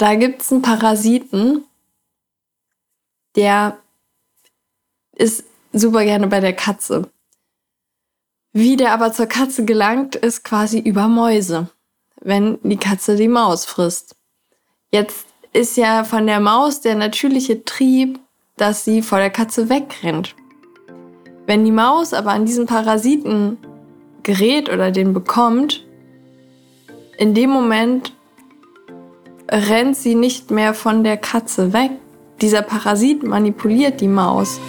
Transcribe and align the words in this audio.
da 0.00 0.14
gibt 0.14 0.42
es 0.42 0.52
einen 0.52 0.62
Parasiten, 0.62 1.64
der 3.34 3.78
ist 5.12 5.44
super 5.72 6.04
gerne 6.04 6.26
bei 6.26 6.40
der 6.40 6.54
Katze. 6.54 7.10
Wie 8.52 8.76
der 8.76 8.92
aber 8.92 9.12
zur 9.12 9.26
Katze 9.26 9.64
gelangt, 9.64 10.16
ist 10.16 10.42
quasi 10.42 10.78
über 10.78 11.08
Mäuse, 11.08 11.68
wenn 12.20 12.58
die 12.62 12.78
Katze 12.78 13.16
die 13.16 13.28
Maus 13.28 13.66
frisst. 13.66 14.16
Jetzt 14.90 15.26
ist 15.52 15.76
ja 15.76 16.04
von 16.04 16.26
der 16.26 16.40
Maus 16.40 16.80
der 16.80 16.94
natürliche 16.94 17.64
Trieb, 17.64 18.18
dass 18.56 18.84
sie 18.84 19.02
vor 19.02 19.18
der 19.18 19.30
Katze 19.30 19.68
wegrennt. 19.68 20.34
Wenn 21.46 21.64
die 21.64 21.72
Maus 21.72 22.14
aber 22.14 22.30
an 22.32 22.46
diesen 22.46 22.66
Parasiten 22.66 23.58
gerät 24.22 24.70
oder 24.70 24.90
den 24.90 25.12
bekommt, 25.12 25.84
in 27.18 27.34
dem 27.34 27.50
Moment 27.50 28.15
rennt 29.50 29.96
sie 29.96 30.14
nicht 30.14 30.50
mehr 30.50 30.74
von 30.74 31.04
der 31.04 31.16
Katze 31.16 31.72
weg. 31.72 31.90
Dieser 32.40 32.62
Parasit 32.62 33.22
manipuliert 33.22 34.00
die 34.00 34.08
Maus. 34.08 34.60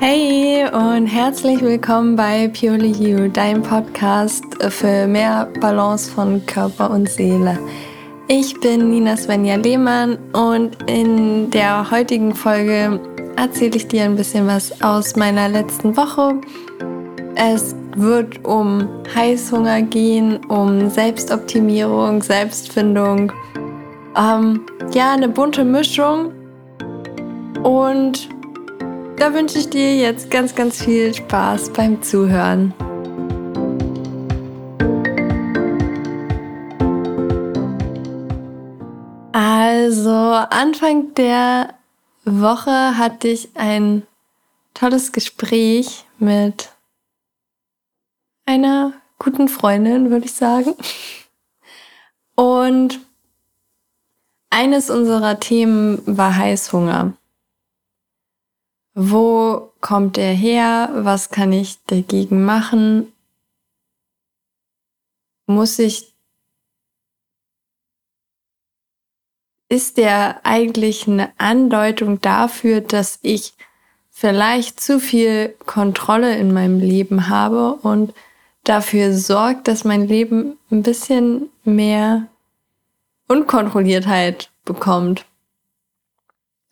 Hey 0.00 0.64
und 0.72 1.06
herzlich 1.06 1.60
willkommen 1.60 2.16
bei 2.16 2.48
Purely 2.48 2.92
You, 2.92 3.28
dein 3.28 3.62
Podcast 3.62 4.44
für 4.68 5.06
mehr 5.06 5.48
Balance 5.60 6.10
von 6.10 6.44
Körper 6.46 6.90
und 6.90 7.08
Seele. 7.08 7.58
Ich 8.26 8.60
bin 8.60 8.90
Nina 8.90 9.16
Svenja 9.16 9.56
Lehmann 9.56 10.18
und 10.34 10.76
in 10.86 11.50
der 11.50 11.90
heutigen 11.90 12.34
Folge 12.34 13.00
erzähle 13.38 13.76
ich 13.76 13.86
dir 13.86 14.04
ein 14.04 14.16
bisschen 14.16 14.46
was 14.46 14.82
aus 14.82 15.14
meiner 15.14 15.48
letzten 15.48 15.96
Woche. 15.96 16.40
Es 17.36 17.74
wird 17.96 18.44
um 18.44 18.88
Heißhunger 19.14 19.82
gehen, 19.82 20.44
um 20.46 20.90
Selbstoptimierung, 20.90 22.20
Selbstfindung. 22.20 23.32
Ähm, 24.16 24.66
ja, 24.92 25.12
eine 25.12 25.28
bunte 25.28 25.64
Mischung. 25.64 26.32
Und 27.62 28.28
da 29.16 29.32
wünsche 29.32 29.58
ich 29.58 29.70
dir 29.70 29.96
jetzt 29.96 30.30
ganz, 30.30 30.54
ganz 30.54 30.82
viel 30.82 31.14
Spaß 31.14 31.70
beim 31.70 32.02
Zuhören. 32.02 32.74
Also, 39.32 40.10
Anfang 40.10 41.14
der 41.14 41.77
Woche 42.40 42.96
hatte 42.98 43.28
ich 43.28 43.56
ein 43.56 44.06
tolles 44.74 45.12
Gespräch 45.12 46.04
mit 46.18 46.70
einer 48.46 48.94
guten 49.18 49.48
Freundin, 49.48 50.10
würde 50.10 50.26
ich 50.26 50.32
sagen. 50.32 50.74
Und 52.34 53.00
eines 54.50 54.90
unserer 54.90 55.40
Themen 55.40 56.00
war 56.06 56.36
Heißhunger. 56.36 57.14
Wo 58.94 59.72
kommt 59.80 60.18
er 60.18 60.32
her? 60.32 60.90
Was 60.92 61.30
kann 61.30 61.52
ich 61.52 61.84
dagegen 61.84 62.44
machen? 62.44 63.12
Muss 65.46 65.78
ich 65.78 66.14
ist 69.68 69.96
der 69.96 70.40
eigentlich 70.44 71.06
eine 71.06 71.30
Andeutung 71.38 72.20
dafür, 72.20 72.80
dass 72.80 73.18
ich 73.22 73.54
vielleicht 74.10 74.80
zu 74.80 74.98
viel 74.98 75.54
Kontrolle 75.66 76.36
in 76.36 76.52
meinem 76.52 76.80
Leben 76.80 77.28
habe 77.28 77.74
und 77.74 78.14
dafür 78.64 79.12
sorgt, 79.14 79.68
dass 79.68 79.84
mein 79.84 80.06
Leben 80.06 80.58
ein 80.70 80.82
bisschen 80.82 81.50
mehr 81.64 82.26
Unkontrolliertheit 83.28 84.50
bekommt. 84.64 85.24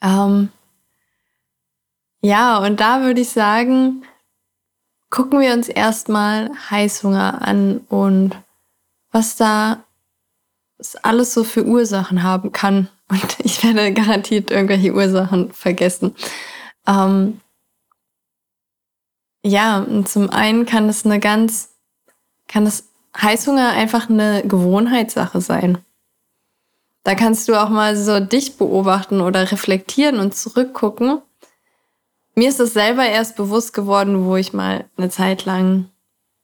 Ähm 0.02 0.50
ja, 2.22 2.58
und 2.58 2.80
da 2.80 3.02
würde 3.02 3.20
ich 3.20 3.28
sagen, 3.28 4.02
gucken 5.10 5.38
wir 5.40 5.52
uns 5.52 5.68
erstmal 5.68 6.50
Heißhunger 6.70 7.42
an 7.46 7.78
und 7.88 8.36
was 9.12 9.36
da 9.36 9.84
es 10.78 10.97
alles 10.97 11.32
so 11.32 11.44
für 11.44 11.64
Ursachen 11.64 12.22
haben 12.22 12.53
kann. 12.53 12.88
Und 13.09 13.37
ich 13.44 13.62
werde 13.62 13.92
garantiert 13.92 14.50
irgendwelche 14.50 14.92
Ursachen 14.92 15.53
vergessen. 15.53 16.14
Ähm 16.87 17.41
ja, 19.44 19.78
und 19.78 20.09
zum 20.09 20.28
einen 20.28 20.66
kann 20.66 20.88
es 20.88 21.04
eine 21.04 21.20
ganz, 21.20 21.69
kann 22.48 22.66
es 22.66 22.88
Heißhunger 23.16 23.70
einfach 23.70 24.10
eine 24.10 24.42
Gewohnheitssache 24.42 25.41
sein. 25.41 25.78
Da 27.04 27.15
kannst 27.15 27.47
du 27.47 27.54
auch 27.54 27.69
mal 27.69 27.97
so 27.97 28.19
dich 28.19 28.56
beobachten 28.56 29.20
oder 29.20 29.53
reflektieren 29.53 30.19
und 30.19 30.34
zurückgucken. 30.34 31.22
Mir 32.34 32.48
ist 32.48 32.59
es 32.59 32.72
selber 32.72 33.06
erst 33.06 33.36
bewusst 33.36 33.72
geworden, 33.72 34.25
wo 34.25 34.34
ich 34.34 34.53
mal 34.53 34.86
eine 34.97 35.10
Zeit 35.10 35.44
lang 35.44 35.91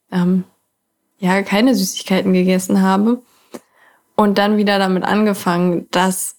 ähm, 0.09 0.45
ja 1.19 1.41
keine 1.41 1.75
Süßigkeiten 1.75 2.31
gegessen 2.31 2.81
habe 2.81 3.21
und 4.15 4.37
dann 4.37 4.57
wieder 4.57 4.79
damit 4.79 5.03
angefangen, 5.03 5.87
dass 5.91 6.37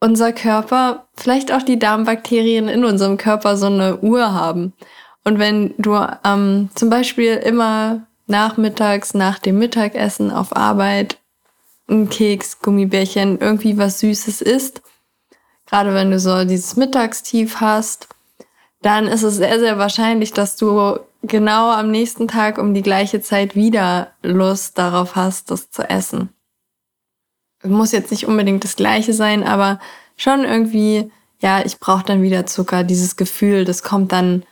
unser 0.00 0.32
Körper, 0.32 1.06
vielleicht 1.14 1.52
auch 1.52 1.62
die 1.62 1.78
Darmbakterien 1.78 2.68
in 2.68 2.84
unserem 2.84 3.16
Körper 3.16 3.56
so 3.56 3.66
eine 3.66 3.98
Uhr 3.98 4.34
haben. 4.34 4.72
Und 5.24 5.38
wenn 5.38 5.74
du 5.78 5.96
ähm, 6.24 6.70
zum 6.74 6.90
Beispiel 6.90 7.36
immer 7.36 8.06
nachmittags 8.26 9.14
nach 9.14 9.38
dem 9.38 9.58
Mittagessen 9.58 10.32
auf 10.32 10.56
Arbeit 10.56 11.18
ein 11.88 12.08
Keks, 12.08 12.60
Gummibärchen, 12.60 13.38
irgendwie 13.38 13.78
was 13.78 14.00
Süßes 14.00 14.42
isst, 14.42 14.82
gerade 15.66 15.94
wenn 15.94 16.10
du 16.10 16.18
so 16.18 16.44
dieses 16.44 16.76
Mittagstief 16.76 17.60
hast, 17.60 18.08
dann 18.80 19.06
ist 19.06 19.22
es 19.22 19.36
sehr, 19.36 19.60
sehr 19.60 19.78
wahrscheinlich, 19.78 20.32
dass 20.32 20.56
du 20.56 20.98
genau 21.22 21.70
am 21.70 21.90
nächsten 21.90 22.28
Tag 22.28 22.58
um 22.58 22.74
die 22.74 22.82
gleiche 22.82 23.20
Zeit 23.20 23.54
wieder 23.54 24.12
Lust 24.22 24.78
darauf 24.78 25.16
hast, 25.16 25.50
das 25.50 25.70
zu 25.70 25.88
essen. 25.88 26.30
Muss 27.62 27.92
jetzt 27.92 28.10
nicht 28.10 28.26
unbedingt 28.26 28.64
das 28.64 28.76
gleiche 28.76 29.12
sein, 29.12 29.44
aber 29.44 29.78
schon 30.16 30.44
irgendwie, 30.44 31.10
ja, 31.40 31.64
ich 31.64 31.78
brauche 31.78 32.04
dann 32.04 32.22
wieder 32.22 32.44
Zucker. 32.46 32.82
Dieses 32.82 33.16
Gefühl, 33.16 33.64
das 33.64 33.84
kommt 33.84 34.10
dann, 34.10 34.42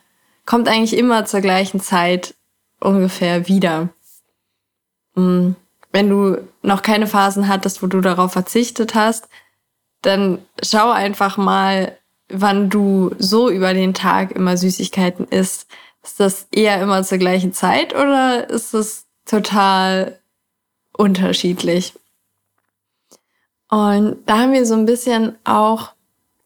kommt 0.46 0.68
eigentlich 0.68 0.96
immer 0.96 1.24
zur 1.24 1.40
gleichen 1.40 1.80
Zeit 1.80 2.34
ungefähr 2.78 3.48
wieder. 3.48 3.88
Hm, 5.16 5.56
wenn 5.92 6.08
du 6.08 6.38
noch 6.62 6.82
keine 6.82 7.08
Phasen 7.08 7.48
hattest, 7.48 7.82
wo 7.82 7.88
du 7.88 8.00
darauf 8.00 8.32
verzichtet 8.32 8.94
hast, 8.94 9.28
dann 10.02 10.38
schau 10.62 10.90
einfach 10.90 11.36
mal, 11.36 11.98
wann 12.28 12.70
du 12.70 13.10
so 13.18 13.50
über 13.50 13.74
den 13.74 13.92
Tag 13.92 14.30
immer 14.30 14.56
Süßigkeiten 14.56 15.26
isst 15.26 15.66
ist 16.02 16.20
das 16.20 16.46
eher 16.50 16.80
immer 16.80 17.02
zur 17.02 17.18
gleichen 17.18 17.52
Zeit 17.52 17.94
oder 17.94 18.48
ist 18.48 18.74
es 18.74 19.06
total 19.26 20.18
unterschiedlich? 20.96 21.94
Und 23.68 24.16
da 24.26 24.40
haben 24.40 24.52
wir 24.52 24.66
so 24.66 24.74
ein 24.74 24.86
bisschen 24.86 25.36
auch, 25.44 25.92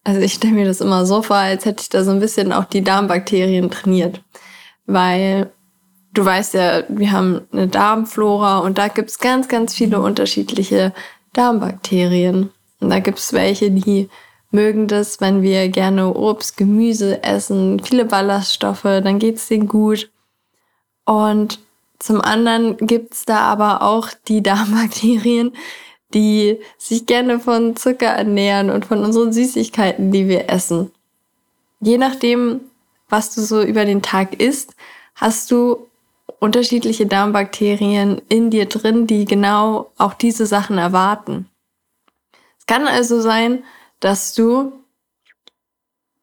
also 0.03 0.21
ich 0.21 0.33
stelle 0.33 0.53
mir 0.53 0.65
das 0.65 0.81
immer 0.81 1.05
so 1.05 1.21
vor, 1.21 1.37
als 1.37 1.65
hätte 1.65 1.81
ich 1.81 1.89
da 1.89 2.03
so 2.03 2.11
ein 2.11 2.19
bisschen 2.19 2.53
auch 2.53 2.65
die 2.65 2.83
Darmbakterien 2.83 3.71
trainiert. 3.71 4.21
Weil 4.85 5.51
du 6.13 6.23
weißt 6.23 6.53
ja, 6.53 6.83
wir 6.87 7.11
haben 7.11 7.41
eine 7.51 7.67
Darmflora 7.67 8.59
und 8.59 8.77
da 8.77 8.89
gibt's 8.89 9.19
ganz, 9.19 9.47
ganz 9.47 9.73
viele 9.73 9.99
unterschiedliche 9.99 10.93
Darmbakterien. 11.33 12.51
Und 12.79 12.89
da 12.89 12.99
gibt's 12.99 13.33
welche, 13.33 13.71
die 13.71 14.09
mögen 14.55 14.87
das, 14.87 15.21
wenn 15.21 15.43
wir 15.43 15.69
gerne 15.69 16.15
Obst, 16.15 16.57
Gemüse 16.57 17.21
essen, 17.21 17.79
viele 17.79 18.05
Ballaststoffe, 18.05 18.83
dann 18.83 19.19
geht's 19.19 19.47
denen 19.47 19.67
gut. 19.67 20.09
Und 21.05 21.59
zum 21.99 22.21
anderen 22.21 22.77
gibt's 22.77 23.25
da 23.25 23.41
aber 23.41 23.83
auch 23.83 24.09
die 24.27 24.41
Darmbakterien, 24.49 25.53
die 26.13 26.59
sich 26.77 27.05
gerne 27.05 27.39
von 27.39 27.75
Zucker 27.75 28.07
ernähren 28.07 28.69
und 28.69 28.85
von 28.85 29.03
unseren 29.03 29.33
Süßigkeiten, 29.33 30.11
die 30.11 30.27
wir 30.27 30.49
essen. 30.49 30.91
Je 31.81 31.97
nachdem, 31.97 32.61
was 33.09 33.35
du 33.35 33.41
so 33.41 33.61
über 33.61 33.85
den 33.85 34.01
Tag 34.01 34.41
isst, 34.41 34.75
hast 35.13 35.51
du 35.51 35.87
unterschiedliche 36.39 37.05
Darmbakterien 37.05 38.21
in 38.29 38.49
dir 38.49 38.65
drin, 38.65 39.07
die 39.07 39.25
genau 39.25 39.91
auch 39.97 40.13
diese 40.13 40.45
Sachen 40.45 40.77
erwarten. 40.77 41.49
Es 42.59 42.65
kann 42.65 42.87
also 42.87 43.21
sein, 43.21 43.63
dass 43.99 44.33
du 44.33 44.73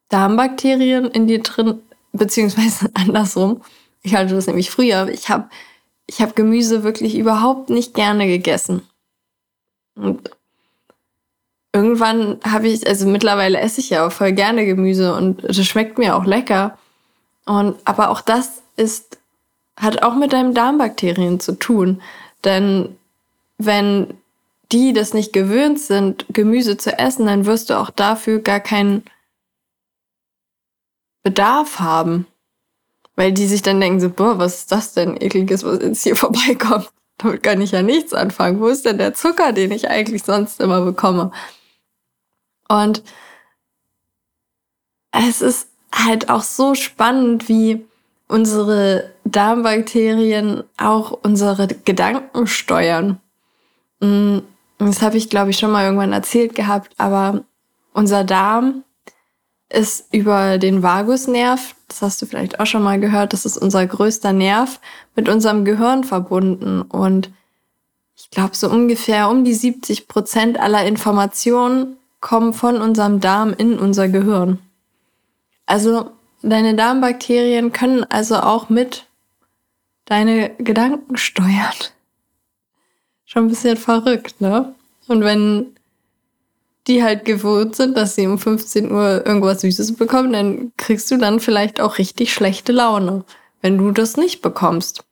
Darmbakterien 0.08 1.06
in 1.06 1.26
dir 1.26 1.42
drin, 1.42 1.80
beziehungsweise 2.12 2.90
andersrum. 2.94 3.62
Ich 4.02 4.14
hatte 4.14 4.34
das 4.34 4.46
nämlich 4.46 4.70
früher. 4.70 5.08
Ich 5.08 5.28
habe 5.28 5.48
ich 6.06 6.20
hab 6.20 6.36
Gemüse 6.36 6.82
wirklich 6.82 7.16
überhaupt 7.16 7.70
nicht 7.70 7.94
gerne 7.94 8.26
gegessen. 8.26 8.82
Und 9.94 10.30
irgendwann 11.72 12.38
habe 12.44 12.68
ich, 12.68 12.86
also 12.86 13.06
mittlerweile 13.06 13.60
esse 13.60 13.80
ich 13.80 13.90
ja 13.90 14.06
auch 14.06 14.12
voll 14.12 14.32
gerne 14.32 14.66
Gemüse 14.66 15.14
und 15.14 15.42
das 15.42 15.64
schmeckt 15.66 15.98
mir 15.98 16.16
auch 16.16 16.24
lecker. 16.24 16.78
Und, 17.46 17.76
aber 17.84 18.10
auch 18.10 18.20
das 18.20 18.62
ist, 18.76 19.18
hat 19.76 20.02
auch 20.02 20.14
mit 20.14 20.32
deinen 20.32 20.54
Darmbakterien 20.54 21.40
zu 21.40 21.58
tun. 21.58 22.02
Denn 22.44 22.96
wenn 23.58 24.14
die 24.72 24.92
das 24.92 25.14
nicht 25.14 25.32
gewöhnt 25.32 25.78
sind, 25.78 26.26
Gemüse 26.30 26.76
zu 26.76 26.98
essen, 26.98 27.26
dann 27.26 27.46
wirst 27.46 27.70
du 27.70 27.78
auch 27.78 27.90
dafür 27.90 28.40
gar 28.40 28.60
keinen 28.60 29.04
Bedarf 31.22 31.78
haben. 31.78 32.26
Weil 33.14 33.32
die 33.32 33.46
sich 33.46 33.60
dann 33.60 33.80
denken 33.80 34.00
so, 34.00 34.08
boah, 34.08 34.38
was 34.38 34.60
ist 34.60 34.72
das 34.72 34.94
denn 34.94 35.20
ekliges, 35.20 35.64
was 35.64 35.80
jetzt 35.82 36.02
hier 36.02 36.16
vorbeikommt? 36.16 36.90
Damit 37.18 37.42
kann 37.42 37.60
ich 37.60 37.72
ja 37.72 37.82
nichts 37.82 38.14
anfangen. 38.14 38.60
Wo 38.60 38.68
ist 38.68 38.86
denn 38.86 38.98
der 38.98 39.14
Zucker, 39.14 39.52
den 39.52 39.70
ich 39.70 39.88
eigentlich 39.88 40.24
sonst 40.24 40.60
immer 40.60 40.80
bekomme? 40.80 41.30
Und 42.68 43.02
es 45.12 45.42
ist 45.42 45.68
halt 45.94 46.30
auch 46.30 46.42
so 46.42 46.74
spannend, 46.74 47.48
wie 47.48 47.84
unsere 48.28 49.12
Darmbakterien 49.24 50.64
auch 50.78 51.12
unsere 51.22 51.66
Gedanken 51.66 52.46
steuern. 52.46 53.20
Mm, 54.00 54.38
das 54.86 55.02
habe 55.02 55.16
ich, 55.16 55.28
glaube 55.28 55.50
ich, 55.50 55.58
schon 55.58 55.70
mal 55.70 55.84
irgendwann 55.84 56.12
erzählt 56.12 56.54
gehabt, 56.54 56.92
aber 56.98 57.44
unser 57.92 58.24
Darm 58.24 58.84
ist 59.68 60.12
über 60.12 60.58
den 60.58 60.82
Vagusnerv, 60.82 61.74
das 61.88 62.02
hast 62.02 62.22
du 62.22 62.26
vielleicht 62.26 62.60
auch 62.60 62.66
schon 62.66 62.82
mal 62.82 63.00
gehört, 63.00 63.32
das 63.32 63.46
ist 63.46 63.56
unser 63.56 63.86
größter 63.86 64.32
Nerv, 64.32 64.80
mit 65.16 65.28
unserem 65.28 65.64
Gehirn 65.64 66.04
verbunden. 66.04 66.82
Und 66.82 67.30
ich 68.16 68.30
glaube, 68.30 68.54
so 68.54 68.70
ungefähr 68.70 69.28
um 69.30 69.44
die 69.44 69.54
70 69.54 70.08
Prozent 70.08 70.58
aller 70.60 70.84
Informationen 70.84 71.96
kommen 72.20 72.54
von 72.54 72.80
unserem 72.80 73.20
Darm 73.20 73.52
in 73.52 73.78
unser 73.78 74.08
Gehirn. 74.08 74.58
Also 75.66 76.10
deine 76.42 76.74
Darmbakterien 76.74 77.72
können 77.72 78.04
also 78.04 78.36
auch 78.36 78.68
mit 78.68 79.06
deine 80.04 80.50
Gedanken 80.58 81.16
steuern. 81.16 81.74
Schon 83.32 83.46
ein 83.46 83.48
bisschen 83.48 83.78
verrückt, 83.78 84.42
ne? 84.42 84.74
Und 85.08 85.22
wenn 85.24 85.74
die 86.86 87.02
halt 87.02 87.24
gewohnt 87.24 87.74
sind, 87.74 87.96
dass 87.96 88.14
sie 88.14 88.26
um 88.26 88.38
15 88.38 88.92
Uhr 88.92 89.24
irgendwas 89.24 89.62
Süßes 89.62 89.96
bekommen, 89.96 90.34
dann 90.34 90.72
kriegst 90.76 91.10
du 91.10 91.16
dann 91.16 91.40
vielleicht 91.40 91.80
auch 91.80 91.96
richtig 91.96 92.34
schlechte 92.34 92.72
Laune, 92.72 93.24
wenn 93.62 93.78
du 93.78 93.90
das 93.90 94.18
nicht 94.18 94.42
bekommst. 94.42 95.06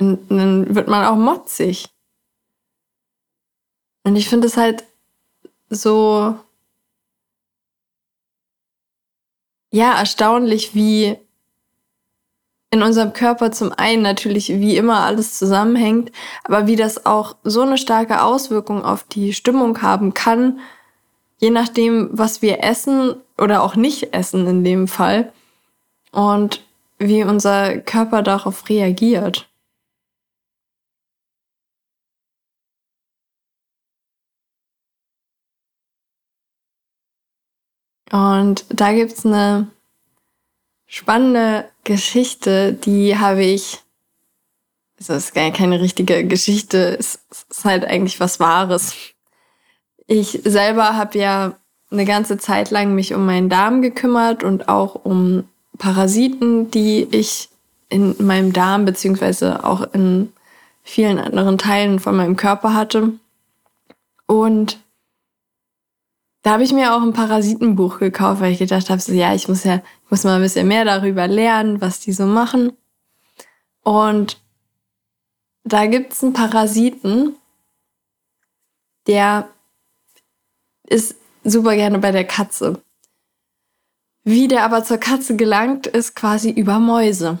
Und 0.00 0.30
dann 0.30 0.74
wird 0.74 0.88
man 0.88 1.04
auch 1.04 1.16
motzig. 1.16 1.90
Und 4.04 4.16
ich 4.16 4.30
finde 4.30 4.46
es 4.46 4.56
halt 4.56 4.84
so, 5.68 6.34
ja, 9.70 9.98
erstaunlich, 9.98 10.74
wie 10.74 11.18
in 12.76 12.82
unserem 12.82 13.12
Körper 13.14 13.52
zum 13.52 13.72
einen 13.72 14.02
natürlich 14.02 14.48
wie 14.50 14.76
immer 14.76 15.00
alles 15.00 15.38
zusammenhängt, 15.38 16.12
aber 16.44 16.66
wie 16.66 16.76
das 16.76 17.06
auch 17.06 17.36
so 17.42 17.62
eine 17.62 17.78
starke 17.78 18.22
Auswirkung 18.22 18.84
auf 18.84 19.04
die 19.04 19.32
Stimmung 19.32 19.80
haben 19.82 20.12
kann, 20.14 20.60
je 21.38 21.50
nachdem, 21.50 22.10
was 22.12 22.42
wir 22.42 22.62
essen 22.62 23.14
oder 23.38 23.62
auch 23.62 23.76
nicht 23.76 24.14
essen 24.14 24.46
in 24.46 24.62
dem 24.64 24.88
Fall 24.88 25.32
und 26.12 26.62
wie 26.98 27.24
unser 27.24 27.78
Körper 27.78 28.22
darauf 28.22 28.68
reagiert. 28.68 29.48
Und 38.12 38.64
da 38.68 38.92
gibt's 38.92 39.26
eine 39.26 39.68
spannende 40.96 41.68
Geschichte, 41.84 42.72
die 42.72 43.18
habe 43.18 43.44
ich, 43.44 43.82
also 44.98 45.12
es 45.12 45.26
ist 45.26 45.34
gar 45.34 45.50
keine 45.50 45.78
richtige 45.78 46.26
Geschichte, 46.26 46.96
es 46.98 47.18
ist 47.50 47.66
halt 47.66 47.84
eigentlich 47.84 48.18
was 48.18 48.40
Wahres. 48.40 48.94
Ich 50.06 50.40
selber 50.44 50.96
habe 50.96 51.18
ja 51.18 51.56
eine 51.90 52.06
ganze 52.06 52.38
Zeit 52.38 52.70
lang 52.70 52.94
mich 52.94 53.12
um 53.12 53.26
meinen 53.26 53.50
Darm 53.50 53.82
gekümmert 53.82 54.42
und 54.42 54.70
auch 54.70 54.94
um 55.04 55.44
Parasiten, 55.76 56.70
die 56.70 57.06
ich 57.10 57.50
in 57.90 58.16
meinem 58.18 58.54
Darm 58.54 58.86
beziehungsweise 58.86 59.64
auch 59.64 59.82
in 59.92 60.32
vielen 60.82 61.18
anderen 61.18 61.58
Teilen 61.58 62.00
von 62.00 62.16
meinem 62.16 62.36
Körper 62.36 62.72
hatte. 62.72 63.12
Und 64.24 64.78
da 66.42 66.52
habe 66.52 66.62
ich 66.62 66.72
mir 66.72 66.94
auch 66.94 67.02
ein 67.02 67.12
Parasitenbuch 67.12 67.98
gekauft, 67.98 68.40
weil 68.40 68.52
ich 68.52 68.60
gedacht 68.60 68.88
habe, 68.88 69.00
so 69.00 69.12
ja, 69.12 69.34
ich 69.34 69.46
muss 69.46 69.64
ja, 69.64 69.82
muss 70.08 70.24
mal 70.24 70.36
ein 70.36 70.42
bisschen 70.42 70.68
mehr 70.68 70.84
darüber 70.84 71.26
lernen, 71.26 71.80
was 71.80 72.00
die 72.00 72.12
so 72.12 72.26
machen. 72.26 72.72
Und 73.82 74.40
da 75.64 75.86
gibt's 75.86 76.22
einen 76.22 76.32
Parasiten, 76.32 77.36
der 79.06 79.48
ist 80.88 81.16
super 81.44 81.74
gerne 81.74 81.98
bei 81.98 82.12
der 82.12 82.24
Katze. 82.24 82.82
Wie 84.24 84.48
der 84.48 84.64
aber 84.64 84.84
zur 84.84 84.98
Katze 84.98 85.36
gelangt, 85.36 85.86
ist 85.86 86.16
quasi 86.16 86.50
über 86.50 86.78
Mäuse, 86.80 87.40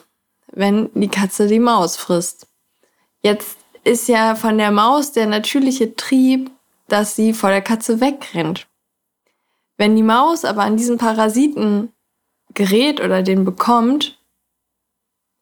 wenn 0.52 0.90
die 0.94 1.08
Katze 1.08 1.48
die 1.48 1.58
Maus 1.58 1.96
frisst. 1.96 2.46
Jetzt 3.22 3.58
ist 3.82 4.08
ja 4.08 4.36
von 4.36 4.58
der 4.58 4.70
Maus 4.70 5.12
der 5.12 5.26
natürliche 5.26 5.96
Trieb, 5.96 6.50
dass 6.88 7.16
sie 7.16 7.32
vor 7.32 7.50
der 7.50 7.62
Katze 7.62 8.00
wegrennt. 8.00 8.68
Wenn 9.76 9.96
die 9.96 10.02
Maus 10.02 10.44
aber 10.44 10.62
an 10.62 10.76
diesen 10.76 10.98
Parasiten 10.98 11.92
gerät 12.56 13.00
oder 13.00 13.22
den 13.22 13.44
bekommt, 13.44 14.18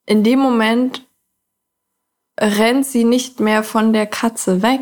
in 0.04 0.22
dem 0.22 0.40
Moment 0.40 1.06
rennt 2.38 2.84
sie 2.84 3.04
nicht 3.04 3.40
mehr 3.40 3.62
von 3.62 3.94
der 3.94 4.06
Katze 4.06 4.60
weg. 4.60 4.80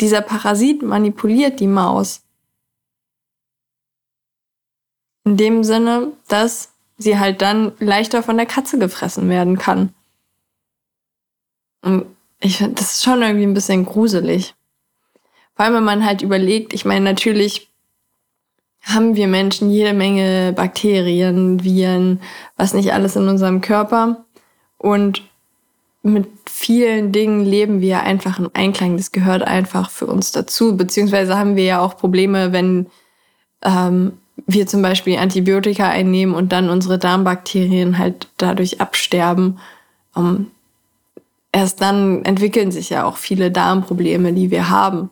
Dieser 0.00 0.22
Parasit 0.22 0.82
manipuliert 0.82 1.60
die 1.60 1.68
Maus. 1.68 2.22
In 5.24 5.36
dem 5.36 5.62
Sinne, 5.62 6.12
dass 6.26 6.72
sie 6.96 7.18
halt 7.18 7.40
dann 7.42 7.72
leichter 7.78 8.22
von 8.22 8.36
der 8.36 8.46
Katze 8.46 8.78
gefressen 8.78 9.28
werden 9.28 9.58
kann. 9.58 9.94
Und 11.82 12.06
ich 12.40 12.58
finde, 12.58 12.74
das 12.74 12.96
ist 12.96 13.04
schon 13.04 13.22
irgendwie 13.22 13.46
ein 13.46 13.54
bisschen 13.54 13.84
gruselig. 13.84 14.54
Vor 15.54 15.64
allem, 15.66 15.74
wenn 15.74 15.84
man 15.84 16.04
halt 16.04 16.22
überlegt, 16.22 16.72
ich 16.72 16.84
meine, 16.84 17.04
natürlich 17.04 17.70
haben 18.84 19.16
wir 19.16 19.26
Menschen 19.26 19.70
jede 19.70 19.94
Menge 19.94 20.52
Bakterien, 20.54 21.64
Viren, 21.64 22.20
was 22.56 22.74
nicht 22.74 22.92
alles 22.92 23.16
in 23.16 23.28
unserem 23.28 23.60
Körper. 23.60 24.24
Und 24.78 25.22
mit 26.02 26.26
vielen 26.46 27.12
Dingen 27.12 27.44
leben 27.44 27.80
wir 27.80 28.02
einfach 28.02 28.38
im 28.38 28.50
Einklang. 28.52 28.98
Das 28.98 29.10
gehört 29.10 29.42
einfach 29.42 29.90
für 29.90 30.06
uns 30.06 30.32
dazu. 30.32 30.76
Beziehungsweise 30.76 31.38
haben 31.38 31.56
wir 31.56 31.64
ja 31.64 31.80
auch 31.80 31.96
Probleme, 31.96 32.52
wenn 32.52 32.86
ähm, 33.62 34.12
wir 34.46 34.66
zum 34.66 34.82
Beispiel 34.82 35.16
Antibiotika 35.16 35.88
einnehmen 35.88 36.34
und 36.34 36.52
dann 36.52 36.68
unsere 36.68 36.98
Darmbakterien 36.98 37.96
halt 37.96 38.28
dadurch 38.36 38.80
absterben. 38.82 39.58
Ähm, 40.14 40.50
erst 41.52 41.80
dann 41.80 42.24
entwickeln 42.24 42.70
sich 42.70 42.90
ja 42.90 43.04
auch 43.04 43.16
viele 43.16 43.50
Darmprobleme, 43.50 44.34
die 44.34 44.50
wir 44.50 44.68
haben. 44.68 45.10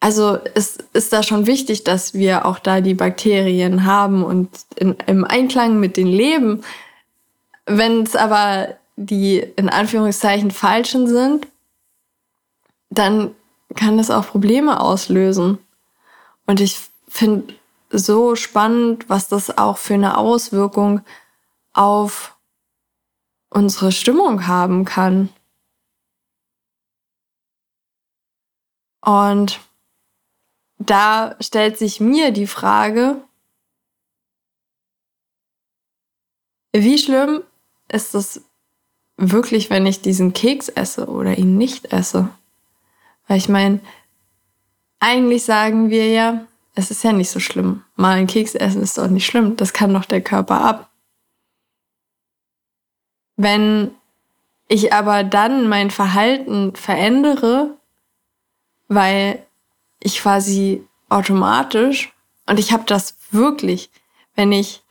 Also 0.00 0.38
es 0.54 0.78
ist 0.92 1.12
da 1.12 1.22
schon 1.22 1.46
wichtig, 1.46 1.84
dass 1.84 2.14
wir 2.14 2.44
auch 2.46 2.58
da 2.58 2.80
die 2.80 2.94
Bakterien 2.94 3.84
haben 3.84 4.22
und 4.24 4.50
in, 4.76 4.96
im 5.06 5.24
Einklang 5.24 5.80
mit 5.80 5.96
den 5.96 6.06
leben. 6.06 6.62
Wenn 7.64 8.02
es 8.02 8.14
aber 8.14 8.76
die 8.96 9.38
in 9.38 9.68
Anführungszeichen 9.68 10.50
falschen 10.50 11.06
sind, 11.06 11.48
dann 12.90 13.34
kann 13.74 13.98
das 13.98 14.10
auch 14.10 14.26
Probleme 14.26 14.80
auslösen. 14.80 15.58
Und 16.46 16.60
ich 16.60 16.78
finde 17.08 17.54
so 17.90 18.36
spannend, 18.36 19.08
was 19.08 19.28
das 19.28 19.56
auch 19.58 19.78
für 19.78 19.94
eine 19.94 20.18
Auswirkung 20.18 21.00
auf 21.72 22.36
unsere 23.50 23.92
Stimmung 23.92 24.46
haben 24.46 24.84
kann. 24.84 25.28
Und 29.00 29.60
da 30.78 31.36
stellt 31.40 31.78
sich 31.78 32.00
mir 32.00 32.30
die 32.32 32.46
Frage, 32.46 33.22
wie 36.72 36.98
schlimm 36.98 37.42
ist 37.88 38.14
es 38.14 38.44
wirklich, 39.16 39.70
wenn 39.70 39.86
ich 39.86 40.02
diesen 40.02 40.32
Keks 40.32 40.68
esse 40.68 41.06
oder 41.08 41.38
ihn 41.38 41.56
nicht 41.56 41.92
esse? 41.92 42.28
Weil 43.26 43.38
ich 43.38 43.48
meine, 43.48 43.80
eigentlich 45.00 45.44
sagen 45.44 45.90
wir 45.90 46.10
ja, 46.10 46.46
es 46.74 46.90
ist 46.90 47.02
ja 47.02 47.12
nicht 47.12 47.30
so 47.30 47.40
schlimm. 47.40 47.82
Mal 47.96 48.16
einen 48.16 48.26
Keks 48.26 48.54
essen 48.54 48.82
ist 48.82 48.98
doch 48.98 49.08
nicht 49.08 49.26
schlimm. 49.26 49.56
Das 49.56 49.72
kann 49.72 49.94
doch 49.94 50.04
der 50.04 50.20
Körper 50.20 50.60
ab. 50.60 50.90
Wenn 53.36 53.92
ich 54.68 54.92
aber 54.92 55.24
dann 55.24 55.68
mein 55.68 55.90
Verhalten 55.90 56.74
verändere, 56.74 57.76
weil 58.88 59.45
ich 60.00 60.20
quasi 60.20 60.84
automatisch 61.08 62.12
und 62.46 62.58
ich 62.58 62.72
habe 62.72 62.84
das 62.86 63.16
wirklich, 63.30 63.90
wenn 64.34 64.52
ich 64.52 64.82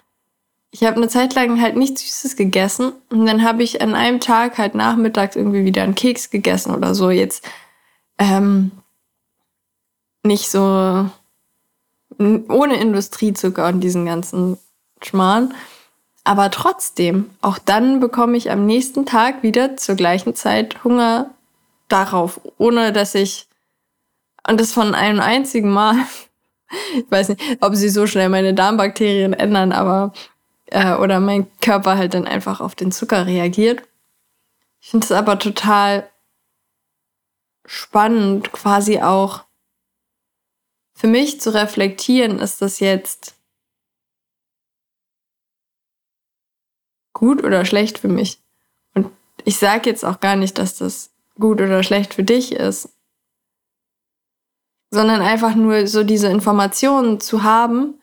ich 0.72 0.84
habe 0.84 0.98
eine 0.98 1.08
Zeit 1.08 1.34
lang 1.36 1.62
halt 1.62 1.78
nichts 1.78 2.02
Süßes 2.02 2.36
gegessen 2.36 2.92
und 3.10 3.26
dann 3.26 3.44
habe 3.44 3.64
ich 3.64 3.82
an 3.82 3.96
einem 3.96 4.20
Tag 4.20 4.58
halt 4.58 4.76
nachmittags 4.76 5.38
irgendwie 5.38 5.64
wieder 5.64 5.84
einen 5.84 5.96
Keks 5.96 6.30
gegessen 6.30 6.76
oder 6.76 6.94
so. 6.94 7.10
Jetzt 7.12 7.48
ähm, 8.18 8.72
nicht 10.24 10.50
so 10.50 11.10
ohne 12.20 12.76
Industriezucker 12.76 13.68
und 13.68 13.80
diesen 13.80 14.06
ganzen 14.06 14.58
Schmarrn. 15.02 15.54
Aber 16.24 16.50
trotzdem, 16.50 17.30
auch 17.42 17.58
dann 17.58 18.00
bekomme 18.00 18.36
ich 18.36 18.52
am 18.52 18.66
nächsten 18.66 19.06
Tag 19.06 19.44
wieder 19.44 19.78
zur 19.78 19.96
gleichen 19.96 20.36
Zeit 20.36 20.84
Hunger 20.84 21.30
darauf, 21.88 22.42
ohne 22.58 22.92
dass 22.92 23.16
ich, 23.16 23.48
und 24.48 24.60
das 24.60 24.72
von 24.74 24.96
einem 24.96 25.20
einzigen 25.20 25.72
Mal, 25.72 25.96
ich 26.96 27.10
weiß 27.10 27.30
nicht, 27.30 27.42
ob 27.62 27.75
sie 27.75 27.90
so 27.90 28.08
schnell 28.08 28.30
meine 28.30 28.54
Darmbakterien 28.54 29.34
ändern, 29.34 29.72
aber 29.72 30.14
äh, 30.68 30.96
oder 30.96 31.20
mein 31.20 31.48
Körper 31.60 31.98
halt 31.98 32.14
dann 32.14 32.28
einfach 32.28 32.62
auf 32.62 32.75
den 32.75 32.92
Zucker 32.92 33.25
reagiert. 33.25 33.82
Ich 34.82 34.90
finde 34.90 35.06
es 35.06 35.12
aber 35.12 35.40
total 35.40 36.10
spannend, 37.66 38.52
quasi 38.52 39.02
auch 39.02 39.44
für 40.94 41.08
mich 41.08 41.42
zu 41.42 41.54
reflektieren, 41.54 42.40
ist 42.40 42.62
das 42.62 42.80
jetzt 42.80 43.36
gut 47.14 47.44
oder 47.44 47.66
schlecht 47.66 47.98
für 47.98 48.08
mich. 48.08 48.40
Und 48.94 49.12
ich 49.44 49.58
sage 49.58 49.90
jetzt 49.90 50.06
auch 50.06 50.20
gar 50.20 50.36
nicht, 50.36 50.58
dass 50.58 50.78
das 50.78 51.12
gut 51.40 51.60
oder 51.60 51.84
schlecht 51.84 52.14
für 52.14 52.24
dich 52.24 52.54
ist, 52.54 52.95
sondern 54.96 55.22
einfach 55.22 55.56
nur 55.56 55.88
so 55.88 56.04
diese 56.06 56.30
Informationen 56.30 57.20
zu 57.20 57.44
haben 57.44 58.00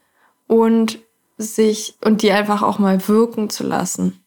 und 0.46 0.98
sich 1.38 1.96
und 2.04 2.20
die 2.20 2.30
einfach 2.30 2.62
auch 2.62 2.78
mal 2.78 3.08
wirken 3.08 3.48
zu 3.48 3.64
lassen. 3.64 4.22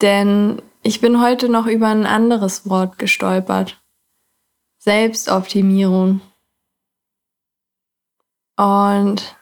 Denn 0.00 0.62
ich 0.84 1.00
bin 1.00 1.20
heute 1.20 1.48
noch 1.48 1.66
über 1.66 1.88
ein 1.88 2.06
anderes 2.06 2.68
Wort 2.70 2.98
gestolpert. 2.98 3.82
Selbstoptimierung. 4.78 6.20
Und 8.56 9.36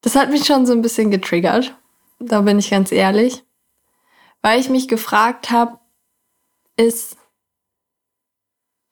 das 0.00 0.16
hat 0.16 0.30
mich 0.30 0.46
schon 0.46 0.64
so 0.64 0.72
ein 0.72 0.80
bisschen 0.80 1.10
getriggert. 1.10 1.76
Da 2.24 2.40
bin 2.42 2.58
ich 2.58 2.70
ganz 2.70 2.92
ehrlich. 2.92 3.44
Weil 4.42 4.60
ich 4.60 4.68
mich 4.68 4.88
gefragt 4.88 5.50
habe, 5.50 5.78
ist 6.76 7.16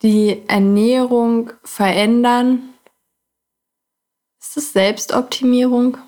die 0.02 0.42
Ernährung 0.49 1.52
verändern? 1.62 2.75
Ist 4.40 4.56
es 4.56 4.72
Selbstoptimierung? 4.72 5.99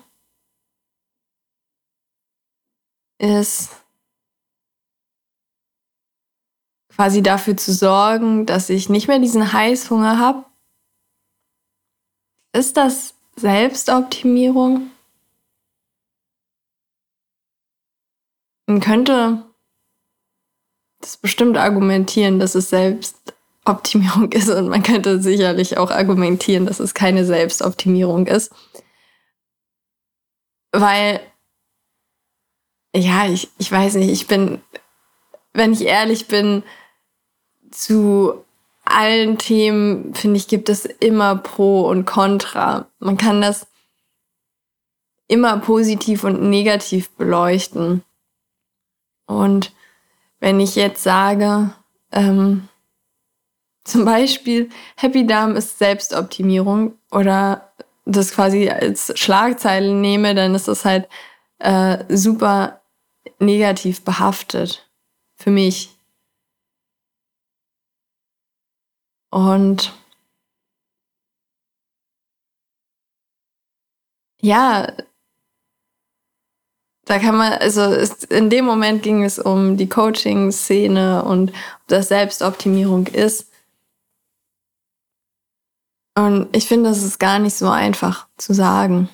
Ist 3.19 3.71
quasi 6.89 7.21
dafür 7.21 7.57
zu 7.57 7.73
sorgen, 7.73 8.45
dass 8.45 8.69
ich 8.69 8.89
nicht 8.89 9.07
mehr 9.07 9.19
diesen 9.19 9.53
Heißhunger 9.53 10.19
habe? 10.19 10.45
Ist 12.53 12.77
das 12.77 13.15
Selbstoptimierung? 13.35 14.92
Man 18.73 18.81
könnte 18.81 19.43
das 20.99 21.17
bestimmt 21.17 21.57
argumentieren, 21.57 22.39
dass 22.39 22.55
es 22.55 22.71
Selbstoptimierung 22.71 24.31
ist 24.31 24.49
und 24.49 24.67
man 24.67 24.81
könnte 24.81 25.21
sicherlich 25.21 25.77
auch 25.77 25.91
argumentieren, 25.91 26.65
dass 26.65 26.79
es 26.79 26.95
keine 26.95 27.23
Selbstoptimierung 27.23 28.25
ist. 28.25 28.51
Weil, 30.71 31.19
ja, 32.95 33.27
ich, 33.27 33.51
ich 33.59 33.71
weiß 33.71 33.93
nicht, 33.93 34.09
ich 34.09 34.25
bin, 34.25 34.59
wenn 35.53 35.73
ich 35.73 35.81
ehrlich 35.81 36.27
bin, 36.27 36.63
zu 37.69 38.43
allen 38.85 39.37
Themen, 39.37 40.15
finde 40.15 40.37
ich, 40.37 40.47
gibt 40.47 40.67
es 40.67 40.85
immer 40.85 41.35
Pro 41.35 41.87
und 41.87 42.05
Contra. 42.05 42.87
Man 42.97 43.17
kann 43.17 43.39
das 43.39 43.67
immer 45.27 45.59
positiv 45.59 46.23
und 46.23 46.41
negativ 46.41 47.11
beleuchten. 47.11 48.03
Und 49.25 49.73
wenn 50.39 50.59
ich 50.59 50.75
jetzt 50.75 51.03
sage, 51.03 51.73
ähm, 52.11 52.67
zum 53.83 54.05
Beispiel 54.05 54.69
Happy 54.95 55.25
Darm 55.25 55.55
ist 55.55 55.77
Selbstoptimierung 55.79 56.97
oder 57.11 57.73
das 58.05 58.31
quasi 58.31 58.69
als 58.69 59.17
Schlagzeile 59.19 59.93
nehme, 59.93 60.35
dann 60.35 60.55
ist 60.55 60.67
das 60.67 60.85
halt 60.85 61.07
äh, 61.59 62.03
super 62.15 62.81
negativ 63.39 64.03
behaftet 64.03 64.89
für 65.35 65.51
mich. 65.51 65.97
Und 69.31 69.93
ja, 74.41 74.93
da 77.13 77.19
kann 77.19 77.37
man, 77.37 77.53
also 77.53 77.93
in 78.29 78.49
dem 78.49 78.65
Moment 78.65 79.03
ging 79.03 79.23
es 79.23 79.37
um 79.37 79.77
die 79.77 79.87
Coaching-Szene 79.87 81.23
und 81.23 81.51
ob 81.51 81.87
das 81.87 82.07
Selbstoptimierung 82.07 83.05
ist. 83.05 83.51
Und 86.15 86.47
ich 86.55 86.67
finde, 86.67 86.89
das 86.89 87.03
ist 87.03 87.19
gar 87.19 87.37
nicht 87.37 87.53
so 87.53 87.69
einfach 87.69 88.25
zu 88.37 88.55
sagen. 88.55 89.09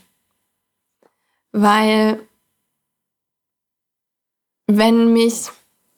Weil 1.51 2.21
wenn 4.67 5.11
mich 5.11 5.49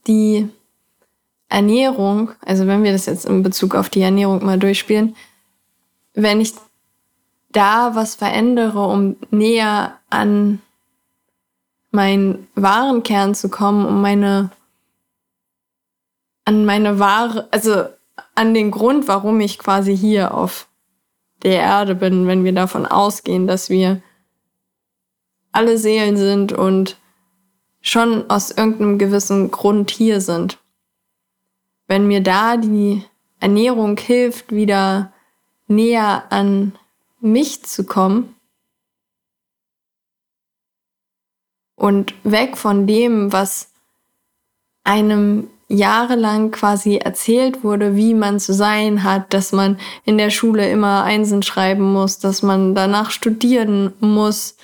die 0.07 0.49
Ernährung, 1.49 2.31
also 2.43 2.65
wenn 2.65 2.83
wir 2.83 2.93
das 2.93 3.05
jetzt 3.05 3.25
in 3.25 3.43
Bezug 3.43 3.75
auf 3.75 3.89
die 3.89 4.01
Ernährung 4.01 4.43
mal 4.43 4.57
durchspielen, 4.57 5.15
wenn 6.15 6.41
ich 6.41 6.53
da 7.51 7.93
was 7.93 8.15
verändere, 8.15 8.87
um 8.87 9.17
näher 9.29 9.99
an 10.09 10.63
meinen 11.91 12.47
wahren 12.55 13.03
Kern 13.03 13.35
zu 13.35 13.49
kommen, 13.49 13.85
um 13.85 14.01
meine, 14.01 14.49
an 16.45 16.65
meine 16.65 16.99
wahre, 16.99 17.47
also 17.51 17.85
an 18.35 18.53
den 18.53 18.71
Grund, 18.71 19.07
warum 19.07 19.39
ich 19.39 19.59
quasi 19.59 19.95
hier 19.95 20.33
auf 20.33 20.67
der 21.43 21.59
Erde 21.59 21.95
bin, 21.95 22.27
wenn 22.27 22.43
wir 22.43 22.53
davon 22.53 22.85
ausgehen, 22.85 23.47
dass 23.47 23.69
wir 23.69 24.01
alle 25.51 25.77
Seelen 25.77 26.17
sind 26.17 26.53
und 26.53 26.97
schon 27.81 28.29
aus 28.29 28.51
irgendeinem 28.51 28.97
gewissen 28.97 29.51
Grund 29.51 29.91
hier 29.91 30.21
sind. 30.21 30.59
Wenn 31.87 32.07
mir 32.07 32.21
da 32.21 32.57
die 32.57 33.03
Ernährung 33.39 33.97
hilft, 33.97 34.51
wieder 34.51 35.11
näher 35.67 36.23
an 36.29 36.73
mich 37.19 37.63
zu 37.63 37.85
kommen, 37.85 38.35
und 41.81 42.13
weg 42.23 42.57
von 42.57 42.85
dem, 42.85 43.33
was 43.33 43.71
einem 44.83 45.47
jahrelang 45.67 46.51
quasi 46.51 46.97
erzählt 46.97 47.63
wurde, 47.63 47.95
wie 47.95 48.13
man 48.13 48.39
zu 48.39 48.53
sein 48.53 49.03
hat, 49.03 49.33
dass 49.33 49.51
man 49.51 49.79
in 50.05 50.19
der 50.19 50.29
Schule 50.29 50.69
immer 50.69 51.03
Einsen 51.03 51.41
schreiben 51.41 51.91
muss, 51.91 52.19
dass 52.19 52.43
man 52.43 52.75
danach 52.75 53.09
studieren 53.09 53.93
muss 53.99 54.57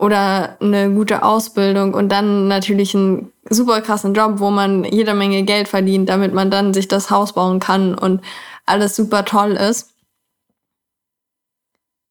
oder 0.00 0.60
eine 0.60 0.92
gute 0.92 1.22
Ausbildung 1.22 1.94
und 1.94 2.08
dann 2.08 2.48
natürlich 2.48 2.92
einen 2.96 3.32
super 3.48 3.80
krassen 3.80 4.12
Job, 4.12 4.40
wo 4.40 4.50
man 4.50 4.82
jede 4.82 5.14
Menge 5.14 5.44
Geld 5.44 5.68
verdient, 5.68 6.08
damit 6.08 6.34
man 6.34 6.50
dann 6.50 6.74
sich 6.74 6.88
das 6.88 7.08
Haus 7.08 7.34
bauen 7.34 7.60
kann 7.60 7.96
und 7.96 8.20
alles 8.66 8.96
super 8.96 9.24
toll 9.24 9.52
ist. 9.52 9.94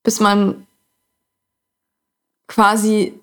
Bis 0.04 0.22
man 0.22 0.66
quasi 2.48 3.14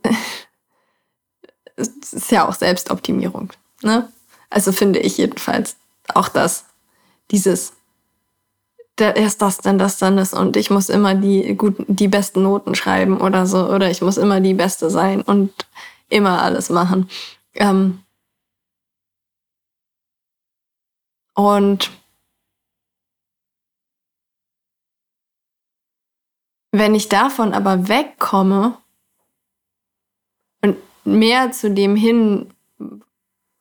es 2.12 2.24
ist 2.24 2.30
ja 2.30 2.48
auch 2.48 2.54
Selbstoptimierung. 2.54 3.52
Ne? 3.82 4.08
Also 4.50 4.72
finde 4.72 4.98
ich 5.00 5.18
jedenfalls 5.18 5.76
auch 6.14 6.28
das, 6.28 6.64
dieses, 7.30 7.74
der, 8.98 9.16
erst 9.16 9.42
das, 9.42 9.58
dann 9.58 9.78
das, 9.78 9.98
dann 9.98 10.16
das 10.16 10.32
und 10.32 10.56
ich 10.56 10.70
muss 10.70 10.88
immer 10.88 11.14
die 11.14 11.54
guten, 11.54 11.84
die 11.88 12.08
besten 12.08 12.42
Noten 12.42 12.74
schreiben 12.74 13.20
oder 13.20 13.46
so 13.46 13.68
oder 13.68 13.90
ich 13.90 14.02
muss 14.02 14.16
immer 14.16 14.40
die 14.40 14.54
Beste 14.54 14.90
sein 14.90 15.22
und 15.22 15.52
immer 16.08 16.42
alles 16.42 16.70
machen. 16.70 17.08
Ähm 17.54 18.02
und 21.34 21.90
wenn 26.72 26.94
ich 26.94 27.08
davon 27.08 27.54
aber 27.54 27.88
wegkomme 27.88 28.78
mehr 31.14 31.52
zu 31.52 31.70
dem 31.70 31.96
hin 31.96 32.52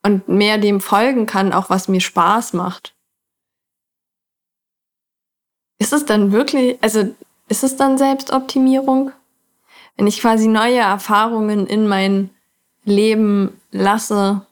und 0.02 0.28
mehr 0.28 0.58
dem 0.58 0.80
folgen 0.80 1.26
kann, 1.26 1.52
auch 1.52 1.70
was 1.70 1.88
mir 1.88 2.00
Spaß 2.00 2.52
macht. 2.52 2.94
ist 5.78 5.92
es 5.92 6.04
dann 6.04 6.32
wirklich, 6.32 6.78
also 6.82 7.14
ist 7.48 7.64
es 7.64 7.76
dann 7.76 7.98
Selbstoptimierung? 7.98 9.12
Wenn 9.96 10.06
ich 10.06 10.20
quasi 10.20 10.48
neue 10.48 10.78
Erfahrungen 10.78 11.66
in 11.66 11.88
mein 11.88 12.30
Leben 12.84 13.58
lasse, 13.70 14.46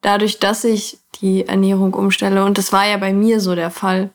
dadurch, 0.00 0.38
dass 0.38 0.64
ich 0.64 0.98
die 1.20 1.46
Ernährung 1.46 1.94
umstelle. 1.94 2.44
Und 2.44 2.58
das 2.58 2.72
war 2.72 2.86
ja 2.86 2.96
bei 2.98 3.12
mir 3.12 3.40
so 3.40 3.54
der 3.54 3.70
Fall. 3.70 4.10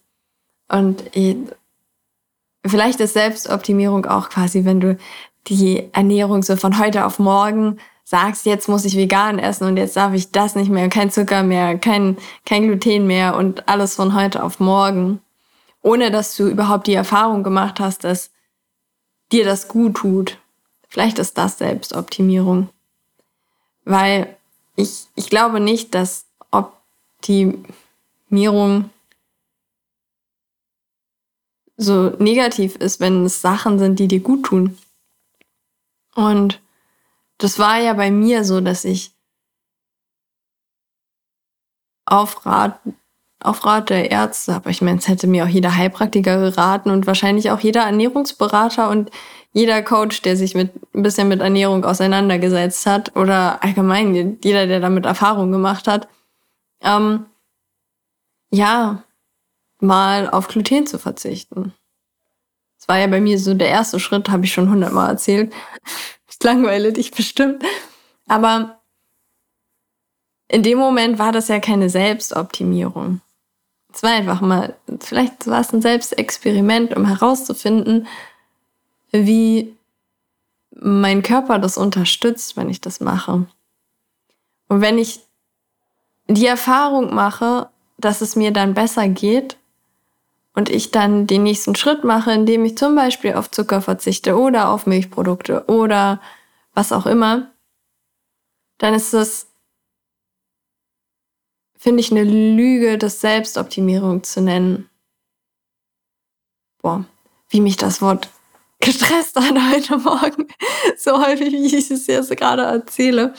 Und 0.70 1.04
ich, 1.16 1.38
vielleicht 2.66 3.00
ist 3.00 3.14
Selbstoptimierung 3.14 4.06
auch 4.06 4.30
quasi, 4.30 4.64
wenn 4.66 4.80
du 4.80 4.98
die 5.48 5.90
Ernährung 5.94 6.44
so 6.44 6.56
von 6.56 6.78
heute 6.80 7.06
auf 7.06 7.20
morgen 7.20 7.80
sagst, 8.04 8.46
jetzt 8.46 8.68
muss 8.68 8.86
ich 8.86 8.96
vegan 8.98 9.40
essen 9.40 9.66
und 9.68 9.78
jetzt 9.78 9.96
darf 9.96 10.14
ich 10.14 10.32
das 10.32 10.56
nicht 10.56 10.70
mehr, 10.70 10.90
kein 10.90 11.10
Zucker 11.12 11.44
mehr, 11.44 11.78
kein, 11.78 12.18
kein 12.46 12.64
Gluten 12.64 13.08
mehr 13.08 13.36
und 13.36 13.68
alles 13.70 13.96
von 13.96 14.14
heute 14.14 14.44
auf 14.44 14.60
morgen. 14.60 15.22
Ohne 15.82 16.12
dass 16.12 16.36
du 16.36 16.48
überhaupt 16.48 16.88
die 16.88 16.94
Erfahrung 16.94 17.44
gemacht 17.44 17.80
hast, 17.80 18.04
dass 18.04 18.30
dir 19.32 19.46
das 19.46 19.68
gut 19.68 19.96
tut. 19.96 20.38
Vielleicht 20.90 21.20
ist 21.20 21.38
das 21.38 21.58
Selbstoptimierung. 21.58 22.70
Weil 23.86 24.36
ich, 24.76 25.08
ich 25.16 25.30
glaube 25.30 25.60
nicht, 25.60 25.96
dass 25.96 26.26
Optimierung 26.52 27.62
so 31.78 32.10
negativ 32.20 32.76
ist, 32.76 33.00
wenn 33.00 33.26
es 33.26 33.42
Sachen 33.42 33.80
sind, 33.80 34.00
die 34.00 34.08
dir 34.08 34.20
gut 34.20 34.44
tun. 34.44 34.78
Und 36.16 36.62
das 37.38 37.58
war 37.60 37.80
ja 37.80 37.94
bei 37.94 38.12
mir 38.12 38.44
so, 38.44 38.62
dass 38.62 38.86
ich 38.86 39.14
auf 42.06 42.46
Rat, 42.46 42.80
auf 43.40 43.66
Rat 43.66 43.90
der 43.90 44.12
Ärzte, 44.12 44.54
aber 44.54 44.70
ich 44.70 44.82
meine, 44.82 45.00
es 45.00 45.08
hätte 45.08 45.28
mir 45.28 45.46
auch 45.46 45.50
jeder 45.50 45.76
Heilpraktiker 45.76 46.38
geraten 46.38 46.90
und 46.90 47.08
wahrscheinlich 47.08 47.52
auch 47.52 47.60
jeder 47.60 47.84
Ernährungsberater 47.84 48.90
und 48.90 49.12
jeder 49.54 49.82
Coach, 49.82 50.22
der 50.22 50.38
sich 50.38 50.56
mit 50.56 50.72
ein 50.94 51.04
bisschen 51.04 51.28
mit 51.28 51.42
Ernährung 51.42 51.84
auseinandergesetzt 51.84 52.86
hat 52.86 53.16
oder 53.16 53.64
allgemein 53.64 54.38
jeder, 54.44 54.68
der 54.68 54.80
damit 54.80 55.06
Erfahrung 55.06 55.52
gemacht 55.52 55.88
hat, 55.88 56.08
ähm, 56.82 57.26
ja, 58.52 59.04
mal 59.80 60.30
auf 60.30 60.48
Gluten 60.48 60.86
zu 60.86 61.00
verzichten. 61.00 61.74
Das 62.82 62.88
war 62.88 62.98
ja 62.98 63.06
bei 63.06 63.22
mir 63.22 63.38
so 63.38 63.54
der 63.54 63.70
erste 63.70 64.00
Schritt, 64.00 64.30
habe 64.30 64.46
ich 64.46 64.54
schon 64.54 64.70
hundertmal 64.70 65.10
erzählt. 65.10 65.54
Ich 66.34 66.48
langweile 66.48 66.92
dich 66.92 67.12
bestimmt. 67.12 67.64
Aber 68.26 68.82
in 70.48 70.64
dem 70.64 70.80
Moment 70.80 71.20
war 71.20 71.32
das 71.32 71.50
ja 71.50 71.60
keine 71.60 71.88
Selbstoptimierung. 71.88 73.22
Es 73.94 74.02
war 74.02 74.10
einfach 74.10 74.42
mal, 74.42 74.76
vielleicht 75.02 75.46
war 75.46 75.62
es 75.62 75.72
ein 75.72 75.84
Selbstexperiment, 75.84 76.96
um 76.98 77.06
herauszufinden, 77.06 78.08
wie 79.12 79.78
mein 80.72 81.22
Körper 81.22 81.60
das 81.60 81.78
unterstützt, 81.78 82.58
wenn 82.58 82.70
ich 82.72 82.82
das 82.82 83.02
mache. 83.02 83.46
Und 84.68 84.82
wenn 84.82 84.98
ich 84.98 85.20
die 86.28 86.48
Erfahrung 86.48 87.14
mache, 87.14 87.70
dass 88.00 88.22
es 88.22 88.36
mir 88.36 88.52
dann 88.52 88.74
besser 88.74 89.08
geht 89.08 89.58
und 90.54 90.70
ich 90.70 90.92
dann 90.92 91.28
den 91.28 91.44
nächsten 91.44 91.76
Schritt 91.76 92.04
mache, 92.04 92.32
indem 92.32 92.66
ich 92.66 92.78
zum 92.78 92.96
Beispiel 92.96 93.34
auf 93.34 93.52
Zucker 93.52 93.82
verzichte 93.82 94.38
oder 94.38 94.70
auf 94.70 94.86
Milchprodukte 94.86 95.66
oder 95.68 96.22
was 96.74 96.92
auch 96.92 97.06
immer, 97.06 97.52
dann 98.78 98.94
ist 98.94 99.14
es, 99.14 99.48
finde 101.78 102.02
ich, 102.02 102.12
eine 102.12 102.24
Lüge, 102.24 102.98
das 102.98 103.22
Selbstoptimierung 103.22 104.24
zu 104.24 104.42
nennen. 104.42 104.90
Boah, 106.82 107.06
wie 107.50 107.62
mich 107.62 107.78
das 107.78 108.02
Wort 108.02 108.30
gestresst 108.80 109.38
an 109.38 109.72
heute 109.72 109.98
Morgen, 109.98 110.48
so 110.98 111.24
häufig, 111.26 111.54
wie 111.54 111.66
ich 111.66 111.92
es 111.92 112.08
jetzt 112.08 112.36
gerade 112.36 112.64
erzähle, 112.64 113.36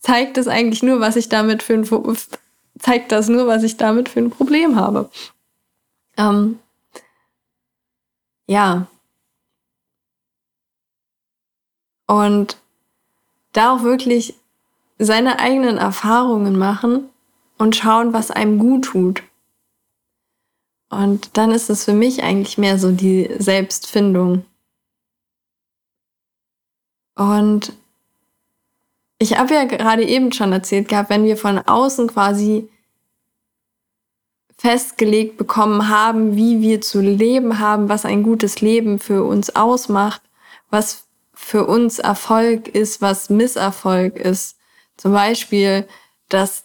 zeigt 0.00 0.36
das 0.38 0.48
eigentlich 0.48 0.82
nur, 0.82 1.00
was 1.00 1.16
ich 1.16 1.28
damit 1.28 1.62
für 1.62 1.74
ein, 1.74 2.16
zeigt 2.78 3.12
das 3.12 3.28
nur, 3.28 3.46
was 3.46 3.62
ich 3.62 3.76
damit 3.76 4.08
für 4.08 4.20
ein 4.20 4.30
Problem 4.30 4.76
habe. 4.76 5.10
Ähm, 6.18 6.58
ja. 8.46 8.86
Und 12.06 12.58
da 13.52 13.74
auch 13.74 13.82
wirklich 13.82 14.34
seine 14.98 15.38
eigenen 15.38 15.78
Erfahrungen 15.78 16.58
machen 16.58 17.08
und 17.56 17.76
schauen, 17.76 18.12
was 18.12 18.30
einem 18.30 18.58
gut 18.58 18.86
tut. 18.86 19.22
Und 20.90 21.36
dann 21.36 21.50
ist 21.50 21.70
es 21.70 21.84
für 21.84 21.92
mich 21.92 22.22
eigentlich 22.22 22.58
mehr 22.58 22.78
so 22.78 22.92
die 22.92 23.30
Selbstfindung. 23.38 24.44
Und 27.14 27.72
ich 29.18 29.36
habe 29.38 29.54
ja 29.54 29.64
gerade 29.64 30.04
eben 30.04 30.32
schon 30.32 30.52
erzählt 30.52 30.88
gehabt, 30.88 31.10
wenn 31.10 31.24
wir 31.24 31.36
von 31.36 31.58
außen 31.58 32.08
quasi 32.08 32.68
festgelegt 34.58 35.38
bekommen 35.38 35.88
haben, 35.88 36.36
wie 36.36 36.60
wir 36.60 36.80
zu 36.80 37.00
leben 37.00 37.60
haben, 37.60 37.88
was 37.88 38.04
ein 38.04 38.24
gutes 38.24 38.60
Leben 38.60 38.98
für 38.98 39.22
uns 39.22 39.54
ausmacht, 39.54 40.20
was 40.68 41.06
für 41.32 41.64
uns 41.66 42.00
Erfolg 42.00 42.66
ist, 42.66 43.00
was 43.00 43.30
Misserfolg 43.30 44.16
ist. 44.16 44.58
Zum 44.96 45.12
Beispiel, 45.12 45.86
dass 46.28 46.64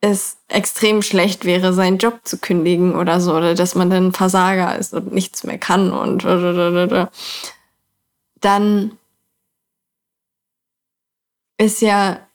es 0.00 0.38
extrem 0.46 1.02
schlecht 1.02 1.44
wäre, 1.44 1.72
seinen 1.72 1.98
Job 1.98 2.20
zu 2.22 2.38
kündigen 2.38 2.94
oder 2.94 3.20
so, 3.20 3.34
oder 3.34 3.56
dass 3.56 3.74
man 3.74 3.90
dann 3.90 4.12
Versager 4.12 4.78
ist 4.78 4.94
und 4.94 5.12
nichts 5.12 5.42
mehr 5.42 5.58
kann 5.58 5.90
und 5.90 6.22
dann 8.40 8.96
ist 11.60 11.82
ja 11.82 12.27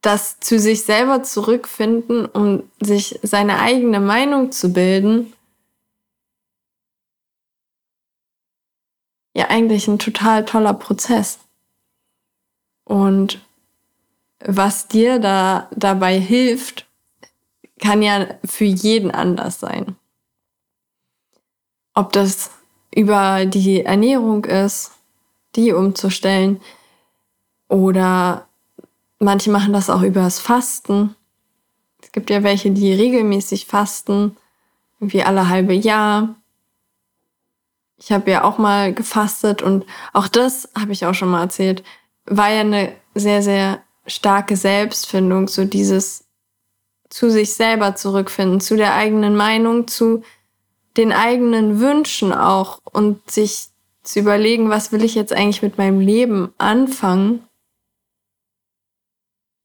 das 0.00 0.38
zu 0.40 0.58
sich 0.58 0.84
selber 0.84 1.22
zurückfinden, 1.22 2.26
um 2.26 2.70
sich 2.80 3.18
seine 3.22 3.60
eigene 3.60 4.00
Meinung 4.00 4.52
zu 4.52 4.72
bilden, 4.72 5.32
ja 9.34 9.48
eigentlich 9.48 9.88
ein 9.88 9.98
total 9.98 10.44
toller 10.44 10.74
Prozess. 10.74 11.38
Und 12.84 13.40
was 14.40 14.88
dir 14.88 15.18
da 15.18 15.68
dabei 15.74 16.18
hilft, 16.18 16.86
kann 17.80 18.02
ja 18.02 18.26
für 18.44 18.64
jeden 18.64 19.10
anders 19.10 19.60
sein. 19.60 19.96
Ob 21.94 22.12
das 22.12 22.50
über 22.94 23.46
die 23.46 23.84
Ernährung 23.84 24.44
ist, 24.44 24.92
die 25.56 25.72
umzustellen. 25.72 26.60
Oder 27.68 28.47
manche 29.18 29.50
machen 29.50 29.72
das 29.72 29.90
auch 29.90 30.02
übers 30.02 30.38
Fasten. 30.38 31.14
Es 32.02 32.12
gibt 32.12 32.30
ja 32.30 32.42
welche, 32.42 32.70
die 32.70 32.92
regelmäßig 32.92 33.66
fasten, 33.66 34.36
irgendwie 35.00 35.22
alle 35.22 35.48
halbe 35.48 35.74
Jahr. 35.74 36.36
Ich 37.96 38.12
habe 38.12 38.30
ja 38.30 38.44
auch 38.44 38.58
mal 38.58 38.94
gefastet 38.94 39.62
und 39.62 39.84
auch 40.12 40.28
das 40.28 40.68
habe 40.78 40.92
ich 40.92 41.04
auch 41.04 41.14
schon 41.14 41.30
mal 41.30 41.42
erzählt, 41.42 41.82
war 42.26 42.50
ja 42.50 42.60
eine 42.60 42.92
sehr, 43.14 43.42
sehr 43.42 43.82
starke 44.06 44.56
Selbstfindung, 44.56 45.48
so 45.48 45.64
dieses 45.64 46.24
zu 47.10 47.30
sich 47.30 47.54
selber 47.54 47.96
zurückfinden, 47.96 48.60
zu 48.60 48.76
der 48.76 48.94
eigenen 48.94 49.34
Meinung, 49.34 49.88
zu 49.88 50.22
den 50.96 51.12
eigenen 51.12 51.80
Wünschen 51.80 52.32
auch 52.32 52.80
und 52.84 53.30
sich 53.30 53.68
zu 54.02 54.20
überlegen, 54.20 54.70
was 54.70 54.92
will 54.92 55.04
ich 55.04 55.14
jetzt 55.14 55.32
eigentlich 55.32 55.62
mit 55.62 55.78
meinem 55.78 56.00
Leben 56.00 56.52
anfangen? 56.58 57.47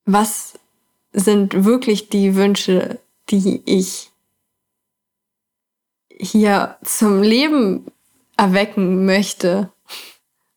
Was 0.06 0.54
sind 1.12 1.66
wirklich 1.66 2.10
die 2.10 2.36
Wünsche, 2.36 3.00
die 3.30 3.62
ich 3.66 4.12
hier 6.10 6.78
zum 6.84 7.22
Leben 7.22 7.86
erwecken 8.38 9.06
möchte? 9.06 9.72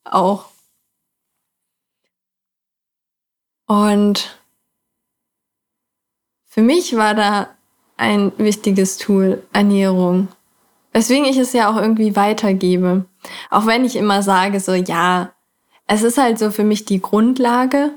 Auch. 0.05 0.47
Und 3.67 4.41
für 6.47 6.63
mich 6.63 6.97
war 6.97 7.15
da 7.15 7.49
ein 7.97 8.33
wichtiges 8.39 8.99
Tool 8.99 9.43
Ernährung. 9.53 10.29
Weswegen 10.93 11.27
ich 11.27 11.37
es 11.37 11.53
ja 11.53 11.71
auch 11.71 11.77
irgendwie 11.77 12.17
weitergebe. 12.17 13.05
Auch 13.51 13.67
wenn 13.67 13.85
ich 13.85 13.97
immer 13.97 14.23
sage, 14.23 14.61
so, 14.61 14.73
ja, 14.73 15.33
es 15.87 16.03
ist 16.03 16.17
halt 16.17 16.39
so 16.39 16.51
für 16.51 16.65
mich 16.65 16.85
die 16.85 17.03
Grundlage. 17.03 17.93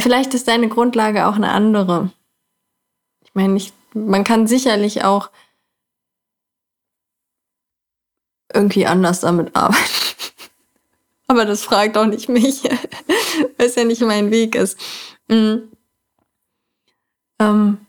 Vielleicht 0.00 0.34
ist 0.34 0.48
deine 0.48 0.68
Grundlage 0.68 1.26
auch 1.26 1.36
eine 1.36 1.50
andere. 1.50 2.10
Ich 3.22 3.34
meine, 3.34 3.56
ich, 3.56 3.72
man 3.94 4.24
kann 4.24 4.46
sicherlich 4.46 5.04
auch 5.04 5.30
irgendwie 8.52 8.86
anders 8.86 9.20
damit 9.20 9.54
arbeiten. 9.54 9.78
Aber 11.26 11.44
das 11.44 11.62
fragt 11.62 11.96
auch 11.96 12.06
nicht 12.06 12.28
mich, 12.28 12.64
weil 13.56 13.66
es 13.66 13.76
ja 13.76 13.84
nicht 13.84 14.02
mein 14.02 14.30
Weg 14.30 14.54
ist. 14.54 14.78
Mhm. 15.28 15.70
Ähm, 17.38 17.86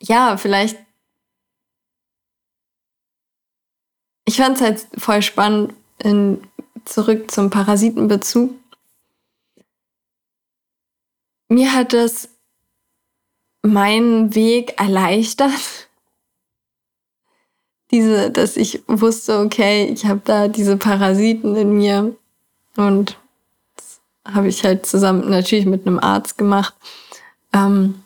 ja, 0.00 0.36
vielleicht. 0.36 0.78
Ich 4.24 4.36
fand 4.36 4.56
es 4.56 4.62
halt 4.62 4.86
voll 4.98 5.22
spannend, 5.22 5.74
in, 6.02 6.46
zurück 6.84 7.30
zum 7.30 7.50
Parasitenbezug. 7.50 8.54
Mir 11.48 11.72
hat 11.72 11.92
das 11.92 12.28
meinen 13.62 14.34
Weg 14.34 14.78
erleichtert. 14.78 15.88
Diese, 17.90 18.30
dass 18.30 18.56
ich 18.56 18.82
wusste, 18.86 19.40
okay, 19.40 19.86
ich 19.86 20.04
habe 20.04 20.20
da 20.24 20.48
diese 20.48 20.76
Parasiten 20.76 21.56
in 21.56 21.72
mir 21.72 22.14
und 22.76 23.16
das 23.76 24.00
habe 24.34 24.48
ich 24.48 24.62
halt 24.62 24.84
zusammen 24.84 25.30
natürlich 25.30 25.64
mit 25.64 25.86
einem 25.86 25.98
Arzt 25.98 26.36
gemacht, 26.36 26.74
ähm, 27.54 28.02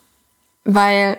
weil 0.64 1.18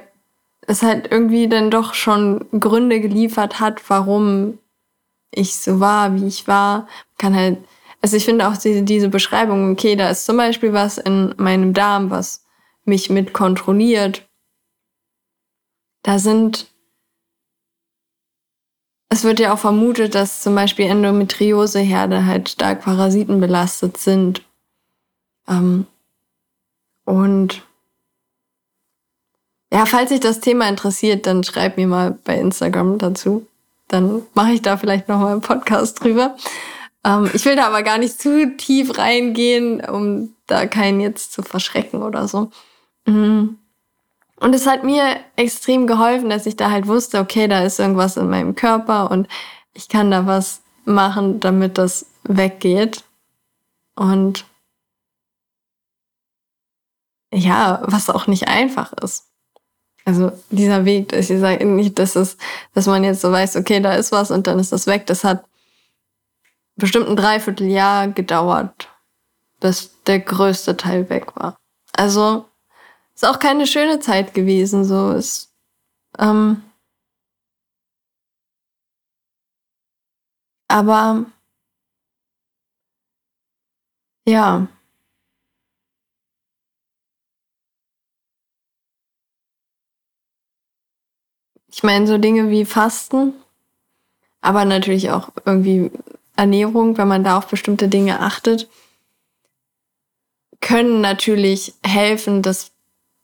es 0.62 0.82
halt 0.82 1.12
irgendwie 1.12 1.50
dann 1.50 1.72
doch 1.72 1.94
schon 1.94 2.46
Gründe 2.58 3.02
geliefert 3.02 3.60
hat, 3.60 3.90
warum 3.90 4.60
ich 5.32 5.58
so 5.58 5.82
war, 5.82 6.16
wie 6.16 6.28
ich 6.28 6.48
war. 6.48 6.88
Kann 7.18 7.36
halt, 7.36 7.58
also 8.04 8.18
ich 8.18 8.26
finde 8.26 8.50
auch 8.50 8.58
diese, 8.58 8.84
diese 8.84 9.08
Beschreibung, 9.08 9.72
okay, 9.72 9.96
da 9.96 10.10
ist 10.10 10.26
zum 10.26 10.36
Beispiel 10.36 10.74
was 10.74 10.98
in 10.98 11.34
meinem 11.38 11.74
Darm, 11.74 12.10
was 12.10 12.44
mich 12.84 13.10
mit 13.10 13.32
kontrolliert. 13.32 14.28
Da 16.02 16.20
sind, 16.20 16.68
es 19.08 19.24
wird 19.24 19.40
ja 19.40 19.54
auch 19.54 19.60
vermutet, 19.60 20.16
dass 20.16 20.42
zum 20.42 20.54
Beispiel 20.54 20.88
Endometrioseherde 20.88 22.26
halt 22.26 22.50
stark 22.50 22.82
parasitenbelastet 22.82 23.96
sind. 23.96 24.42
Ähm, 25.48 25.88
und 27.06 27.66
ja, 29.72 29.86
falls 29.86 30.10
sich 30.10 30.20
das 30.20 30.42
Thema 30.42 30.68
interessiert, 30.68 31.26
dann 31.26 31.46
schreib 31.46 31.78
mir 31.78 31.88
mal 31.88 32.20
bei 32.26 32.38
Instagram 32.38 32.98
dazu. 32.98 33.48
Dann 33.88 34.24
mache 34.34 34.52
ich 34.52 34.62
da 34.62 34.76
vielleicht 34.76 35.08
noch 35.08 35.20
mal 35.20 35.32
einen 35.32 35.42
Podcast 35.42 36.04
drüber. 36.04 36.36
Ähm, 37.04 37.30
ich 37.34 37.46
will 37.46 37.56
da 37.56 37.68
aber 37.68 37.84
gar 37.84 37.98
nicht 37.98 38.20
zu 38.20 38.56
tief 38.58 38.98
reingehen, 38.98 39.84
um 39.84 40.36
da 40.48 40.66
keinen 40.66 41.00
jetzt 41.00 41.34
zu 41.34 41.42
verschrecken 41.44 42.02
oder 42.04 42.28
so. 42.28 42.52
Mhm. 43.06 43.58
Und 44.38 44.54
es 44.56 44.68
hat 44.68 44.84
mir 44.84 45.18
extrem 45.36 45.88
geholfen, 45.88 46.30
dass 46.30 46.46
ich 46.46 46.56
da 46.56 46.70
halt 46.70 46.88
wusste, 46.88 47.20
okay, 47.20 47.48
da 47.48 47.64
ist 47.64 47.80
irgendwas 47.80 48.18
in 48.18 48.30
meinem 48.30 48.56
Körper 48.56 49.10
und 49.10 49.28
ich 49.74 49.88
kann 49.88 50.12
da 50.12 50.26
was 50.28 50.62
machen, 50.86 51.40
damit 51.40 51.78
das 51.78 52.06
weggeht. 52.24 53.04
Und 53.96 54.46
ja, 57.34 57.82
was 57.86 58.10
auch 58.10 58.28
nicht 58.28 58.48
einfach 58.48 58.94
ist. 58.94 59.28
Also 60.06 60.32
dieser 60.50 60.84
Weg, 60.86 61.14
ich 61.14 61.28
sage 61.28 61.66
nicht, 61.66 61.98
dass 61.98 62.16
es, 62.16 62.38
dass 62.74 62.88
man 62.88 63.04
jetzt 63.04 63.22
so 63.22 63.32
weiß, 63.32 63.56
okay, 63.56 63.80
da 63.80 63.94
ist 63.94 64.12
was 64.12 64.32
und 64.32 64.48
dann 64.48 64.60
ist 64.60 64.72
das 64.72 64.88
weg. 64.88 65.06
Das 65.06 65.24
hat 65.24 65.46
bestimmt 66.76 67.08
ein 67.08 67.16
Dreivierteljahr 67.16 68.10
gedauert, 68.10 68.90
bis 69.60 70.02
der 70.04 70.20
größte 70.20 70.78
Teil 70.78 71.10
weg 71.10 71.36
war. 71.36 71.56
Also 71.94 72.46
ist 73.14 73.26
auch 73.26 73.40
keine 73.40 73.68
schöne 73.68 74.00
Zeit 74.00 74.34
gewesen. 74.34 74.84
So 74.84 75.12
ist 75.12 75.54
ähm, 76.20 76.64
aber 80.68 81.26
ja. 84.26 84.68
Ich 91.68 91.82
meine, 91.84 92.06
so 92.08 92.18
Dinge 92.20 92.50
wie 92.52 92.66
Fasten, 92.66 93.34
aber 94.42 94.64
natürlich 94.66 95.10
auch 95.10 95.30
irgendwie 95.46 95.92
Ernährung, 96.36 96.98
wenn 96.98 97.08
man 97.08 97.24
da 97.24 97.38
auf 97.38 97.48
bestimmte 97.48 97.88
Dinge 97.88 98.20
achtet, 98.20 98.70
können 100.62 101.02
natürlich 101.02 101.74
helfen, 101.84 102.42
dass 102.42 102.72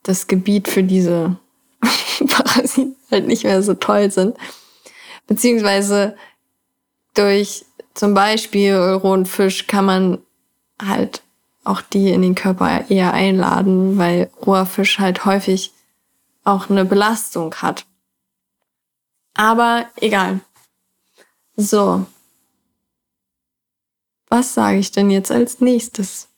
das 0.02 0.26
Gebiet 0.26 0.68
für 0.68 0.82
diese 0.82 1.36
Parasiten 2.28 2.96
halt 3.10 3.26
nicht 3.26 3.44
mehr 3.44 3.62
so 3.62 3.74
toll 3.74 4.10
sind. 4.10 4.36
Beziehungsweise 5.26 6.16
durch 7.14 7.64
zum 7.94 8.14
Beispiel 8.14 8.74
rohen 8.74 9.28
kann 9.66 9.84
man 9.84 10.18
halt 10.80 11.22
auch 11.64 11.82
die 11.82 12.10
in 12.10 12.22
den 12.22 12.34
Körper 12.34 12.84
eher 12.88 13.12
einladen, 13.12 13.98
weil 13.98 14.30
roher 14.44 14.66
Fisch 14.66 14.98
halt 14.98 15.24
häufig 15.24 15.72
auch 16.44 16.70
eine 16.70 16.84
Belastung 16.84 17.54
hat. 17.56 17.84
Aber 19.34 19.86
egal. 19.96 20.40
So. 21.56 22.06
Was 24.30 24.54
sage 24.54 24.78
ich 24.78 24.92
denn 24.92 25.10
jetzt 25.10 25.30
als 25.32 25.60
nächstes? 25.60 26.28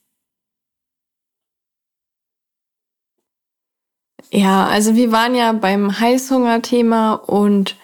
Ja, 4.31 4.67
also 4.67 4.95
wir 4.95 5.13
waren 5.13 5.35
ja 5.35 5.53
beim 5.53 6.01
Heißhunger-Thema 6.01 7.13
und 7.13 7.77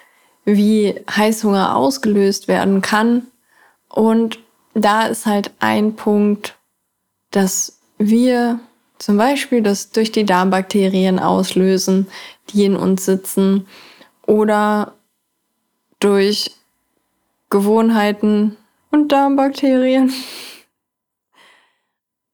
wie 0.47 0.99
Heißhunger 1.11 1.77
ausgelöst 1.77 2.49
werden 2.49 2.81
kann. 2.81 3.27
Und 3.91 4.39
da 4.73 5.07
ist 5.07 5.27
halt 5.27 5.51
ein 5.61 5.95
Punkt, 5.95 6.57
dass 7.31 7.79
wir 7.99 8.61
zum 8.99 9.19
Beispiel 9.19 9.63
das 9.63 9.91
durch 9.91 10.11
die 10.11 10.25
Darmbakterien 10.25 11.19
auslösen, 11.19 12.09
die 12.49 12.65
in 12.65 12.77
uns 12.77 13.05
sitzen, 13.05 13.67
oder 14.27 14.95
durch 16.01 16.53
Gewohnheiten 17.51 18.57
und 18.91 19.09
Darmbakterien. 19.09 20.13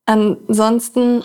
Ansonsten 0.06 1.24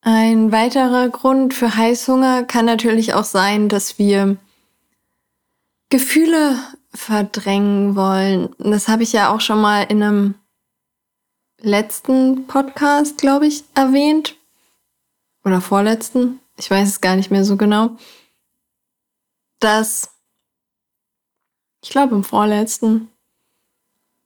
ein 0.00 0.52
weiterer 0.52 1.08
Grund 1.08 1.52
für 1.52 1.74
Heißhunger 1.74 2.44
kann 2.44 2.64
natürlich 2.64 3.14
auch 3.14 3.24
sein, 3.24 3.68
dass 3.68 3.98
wir 3.98 4.36
Gefühle 5.90 6.58
verdrängen 6.94 7.96
wollen. 7.96 8.54
Das 8.58 8.88
habe 8.88 9.02
ich 9.02 9.12
ja 9.12 9.34
auch 9.34 9.40
schon 9.40 9.60
mal 9.60 9.82
in 9.82 10.02
einem 10.02 10.34
letzten 11.60 12.46
Podcast, 12.46 13.18
glaube 13.18 13.46
ich, 13.46 13.64
erwähnt. 13.74 14.36
Oder 15.44 15.60
vorletzten. 15.60 16.40
Ich 16.56 16.70
weiß 16.70 16.88
es 16.88 17.00
gar 17.00 17.16
nicht 17.16 17.30
mehr 17.30 17.44
so 17.44 17.56
genau 17.56 17.96
dass, 19.58 20.10
ich 21.82 21.90
glaube 21.90 22.14
im 22.14 22.24
vorletzten, 22.24 23.10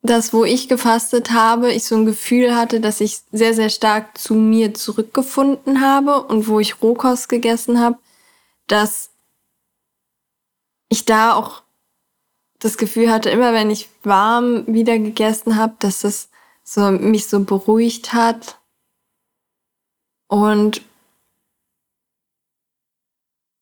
das, 0.03 0.33
wo 0.33 0.45
ich 0.45 0.69
gefastet 0.69 1.31
habe, 1.31 1.73
ich 1.73 1.85
so 1.85 1.95
ein 1.97 2.07
Gefühl 2.07 2.57
hatte, 2.57 2.81
dass 2.81 3.01
ich 3.01 3.21
sehr, 3.31 3.55
sehr 3.55 3.71
stark 3.71 4.19
zu 4.19 4.35
mir 4.35 4.75
zurückgefunden 4.75 5.81
habe 5.81 6.25
und 6.25 6.49
wo 6.49 6.59
ich 6.59 6.83
Rohkost 6.83 7.29
gegessen 7.29 7.81
habe, 7.81 7.99
dass 8.67 9.11
ich 10.89 11.05
da 11.05 11.35
auch 11.35 11.63
das 12.59 12.77
Gefühl 12.77 13.11
hatte, 13.11 13.31
immer 13.31 13.53
wenn 13.53 13.71
ich 13.71 13.89
warm 14.03 14.67
wieder 14.67 14.99
gegessen 14.99 15.57
habe, 15.57 15.75
dass 15.79 16.05
es 16.05 16.29
so 16.65 16.91
mich 16.91 17.27
so 17.29 17.45
beruhigt 17.45 18.13
hat. 18.13 18.61
Und 20.29 20.83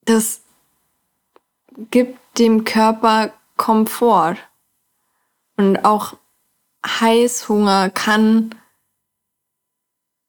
das 0.05 0.41
gibt 1.91 2.19
dem 2.39 2.65
Körper 2.65 3.33
Komfort. 3.61 4.39
Und 5.59 5.85
auch 5.85 6.15
Heißhunger 6.87 7.91
kann 7.91 8.55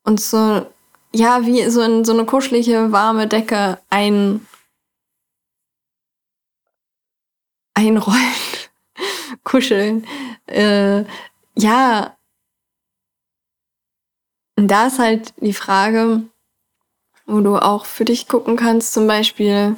uns 0.04 0.30
so, 0.30 0.70
ja, 1.13 1.46
wie 1.46 1.63
so 1.70 1.82
in 1.82 2.04
so 2.04 2.12
eine 2.12 2.26
kuschelige, 2.26 2.91
warme 2.91 3.28
Decke 3.28 3.80
ein, 3.89 4.46
einrollen, 7.74 8.20
kuscheln. 9.46 10.06
Äh, 10.48 11.06
ja, 11.56 12.17
und 14.58 14.67
da 14.67 14.88
ist 14.88 15.00
halt 15.00 15.34
die 15.38 15.54
Frage, 15.54 16.24
wo 17.26 17.39
du 17.39 17.56
auch 17.56 17.86
für 17.86 18.04
dich 18.04 18.28
gucken 18.28 18.58
kannst, 18.58 18.91
zum 18.91 19.08
Beispiel, 19.08 19.78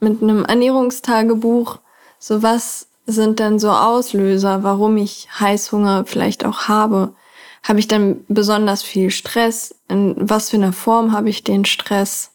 mit 0.00 0.22
einem 0.22 0.46
Ernährungstagebuch, 0.46 1.78
so 2.20 2.42
was 2.42 2.86
sind 3.06 3.40
denn 3.40 3.58
so 3.58 3.70
Auslöser, 3.70 4.62
warum 4.62 4.96
ich 4.98 5.28
Heißhunger 5.40 6.04
vielleicht 6.04 6.44
auch 6.44 6.68
habe? 6.68 7.14
Habe 7.62 7.80
ich 7.80 7.88
dann 7.88 8.24
besonders 8.28 8.82
viel 8.82 9.10
Stress? 9.10 9.74
In 9.88 10.14
was 10.16 10.50
für 10.50 10.56
einer 10.56 10.72
Form 10.72 11.12
habe 11.12 11.30
ich 11.30 11.42
den 11.42 11.64
Stress? 11.64 12.30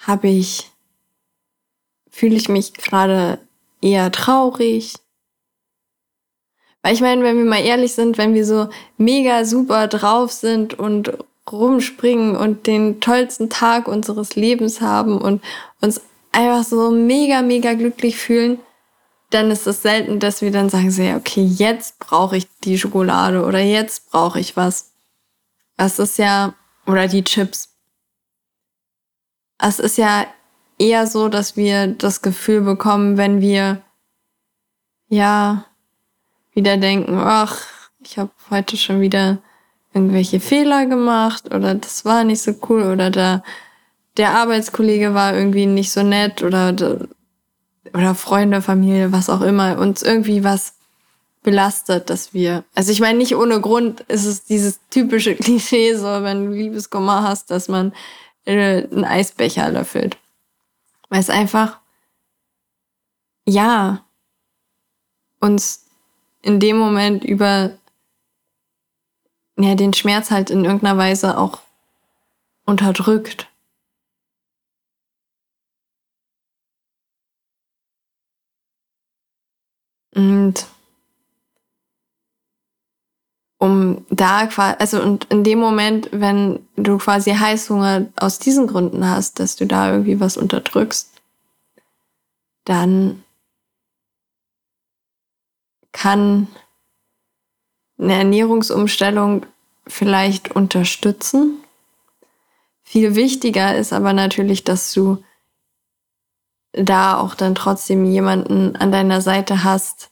Habe 0.00 0.28
ich, 0.28 0.70
fühle 2.10 2.36
ich 2.36 2.48
mich 2.48 2.72
gerade 2.72 3.38
eher 3.80 4.10
traurig? 4.10 4.94
Weil 6.82 6.94
ich 6.94 7.00
meine, 7.00 7.22
wenn 7.22 7.36
wir 7.36 7.44
mal 7.44 7.64
ehrlich 7.64 7.94
sind, 7.94 8.18
wenn 8.18 8.34
wir 8.34 8.46
so 8.46 8.68
mega 8.96 9.44
super 9.44 9.88
drauf 9.88 10.32
sind 10.32 10.78
und 10.78 11.16
rumspringen 11.50 12.34
und 12.34 12.66
den 12.66 13.00
tollsten 13.00 13.50
Tag 13.50 13.88
unseres 13.88 14.36
Lebens 14.36 14.80
haben 14.80 15.18
und 15.20 15.42
uns 15.80 16.00
einfach 16.34 16.64
so 16.64 16.90
mega, 16.90 17.42
mega 17.42 17.74
glücklich 17.74 18.16
fühlen, 18.16 18.58
dann 19.30 19.50
ist 19.50 19.66
es 19.66 19.82
selten, 19.82 20.20
dass 20.20 20.42
wir 20.42 20.50
dann 20.50 20.68
sagen, 20.68 20.90
so, 20.90 21.02
ja, 21.02 21.16
okay, 21.16 21.44
jetzt 21.44 21.98
brauche 21.98 22.36
ich 22.36 22.46
die 22.64 22.78
Schokolade 22.78 23.44
oder 23.44 23.60
jetzt 23.60 24.10
brauche 24.10 24.38
ich 24.40 24.56
was. 24.56 24.92
Das 25.76 25.98
ist 25.98 26.18
ja, 26.18 26.54
oder 26.86 27.08
die 27.08 27.24
Chips. 27.24 27.70
Es 29.58 29.78
ist 29.78 29.98
ja 29.98 30.26
eher 30.78 31.06
so, 31.06 31.28
dass 31.28 31.56
wir 31.56 31.88
das 31.88 32.22
Gefühl 32.22 32.60
bekommen, 32.60 33.16
wenn 33.16 33.40
wir 33.40 33.82
ja 35.08 35.64
wieder 36.52 36.76
denken, 36.76 37.16
ach, 37.18 37.60
ich 38.00 38.18
habe 38.18 38.30
heute 38.50 38.76
schon 38.76 39.00
wieder 39.00 39.38
irgendwelche 39.92 40.40
Fehler 40.40 40.86
gemacht 40.86 41.54
oder 41.54 41.74
das 41.74 42.04
war 42.04 42.24
nicht 42.24 42.42
so 42.42 42.54
cool 42.68 42.82
oder 42.82 43.10
da 43.10 43.42
der 44.16 44.32
Arbeitskollege 44.32 45.14
war 45.14 45.34
irgendwie 45.34 45.66
nicht 45.66 45.90
so 45.90 46.02
nett 46.02 46.42
oder 46.42 46.74
oder 47.92 48.14
Freunde, 48.14 48.60
Familie, 48.60 49.12
was 49.12 49.30
auch 49.30 49.40
immer 49.40 49.78
uns 49.78 50.02
irgendwie 50.02 50.42
was 50.42 50.74
belastet, 51.42 52.10
dass 52.10 52.34
wir, 52.34 52.64
also 52.74 52.90
ich 52.90 53.00
meine 53.00 53.18
nicht 53.18 53.36
ohne 53.36 53.60
Grund 53.60 54.00
ist 54.00 54.24
es 54.24 54.44
dieses 54.44 54.80
typische 54.90 55.34
Klischee 55.36 55.94
so, 55.94 56.06
wenn 56.22 56.46
du 56.46 56.52
Liebeskummer 56.52 57.22
hast, 57.22 57.50
dass 57.50 57.68
man 57.68 57.92
äh, 58.46 58.84
einen 58.90 59.04
Eisbecher 59.04 59.70
löffelt. 59.70 60.16
Weil 61.10 61.20
es 61.20 61.30
einfach, 61.30 61.78
ja, 63.46 64.04
uns 65.38 65.84
in 66.42 66.58
dem 66.60 66.78
Moment 66.78 67.24
über 67.24 67.76
ja, 69.56 69.74
den 69.74 69.92
Schmerz 69.92 70.30
halt 70.30 70.50
in 70.50 70.64
irgendeiner 70.64 70.98
Weise 70.98 71.38
auch 71.38 71.60
unterdrückt. 72.64 73.48
Und 80.14 80.66
um 83.58 84.04
da 84.10 84.46
quasi, 84.46 84.76
also 84.78 85.02
und 85.02 85.24
in 85.30 85.42
dem 85.42 85.58
Moment, 85.58 86.08
wenn 86.12 86.66
du 86.76 86.98
quasi 86.98 87.32
Heißhunger 87.32 88.06
aus 88.16 88.38
diesen 88.38 88.66
Gründen 88.66 89.08
hast, 89.08 89.40
dass 89.40 89.56
du 89.56 89.66
da 89.66 89.90
irgendwie 89.90 90.20
was 90.20 90.36
unterdrückst, 90.36 91.10
dann 92.64 93.22
kann 95.92 96.48
eine 97.98 98.14
Ernährungsumstellung 98.14 99.46
vielleicht 99.86 100.54
unterstützen. 100.54 101.58
Viel 102.82 103.14
wichtiger 103.14 103.76
ist 103.76 103.92
aber 103.92 104.12
natürlich, 104.12 104.64
dass 104.64 104.92
du 104.92 105.22
da 106.76 107.18
auch 107.18 107.34
dann 107.34 107.54
trotzdem 107.54 108.04
jemanden 108.04 108.76
an 108.76 108.92
deiner 108.92 109.20
Seite 109.20 109.64
hast, 109.64 110.10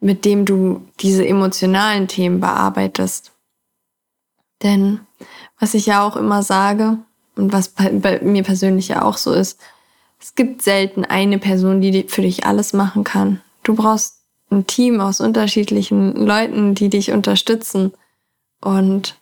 mit 0.00 0.24
dem 0.24 0.44
du 0.44 0.86
diese 1.00 1.26
emotionalen 1.26 2.08
Themen 2.08 2.40
bearbeitest. 2.40 3.32
Denn 4.62 5.00
was 5.58 5.74
ich 5.74 5.86
ja 5.86 6.06
auch 6.06 6.16
immer 6.16 6.42
sage 6.42 6.98
und 7.36 7.52
was 7.52 7.68
bei, 7.68 8.20
mir 8.20 8.42
persönlich 8.42 8.88
ja 8.88 9.02
auch 9.02 9.16
so 9.16 9.32
ist, 9.32 9.60
es 10.20 10.34
gibt 10.34 10.62
selten 10.62 11.04
eine 11.04 11.38
Person, 11.38 11.80
die 11.80 12.04
für 12.08 12.22
dich 12.22 12.46
alles 12.46 12.72
machen 12.72 13.04
kann. 13.04 13.42
Du 13.62 13.74
brauchst 13.74 14.22
ein 14.50 14.66
Team 14.66 15.00
aus 15.00 15.20
unterschiedlichen 15.20 16.14
Leuten, 16.14 16.74
die 16.74 16.88
dich 16.88 17.12
unterstützen. 17.12 17.92
Und 18.60 19.16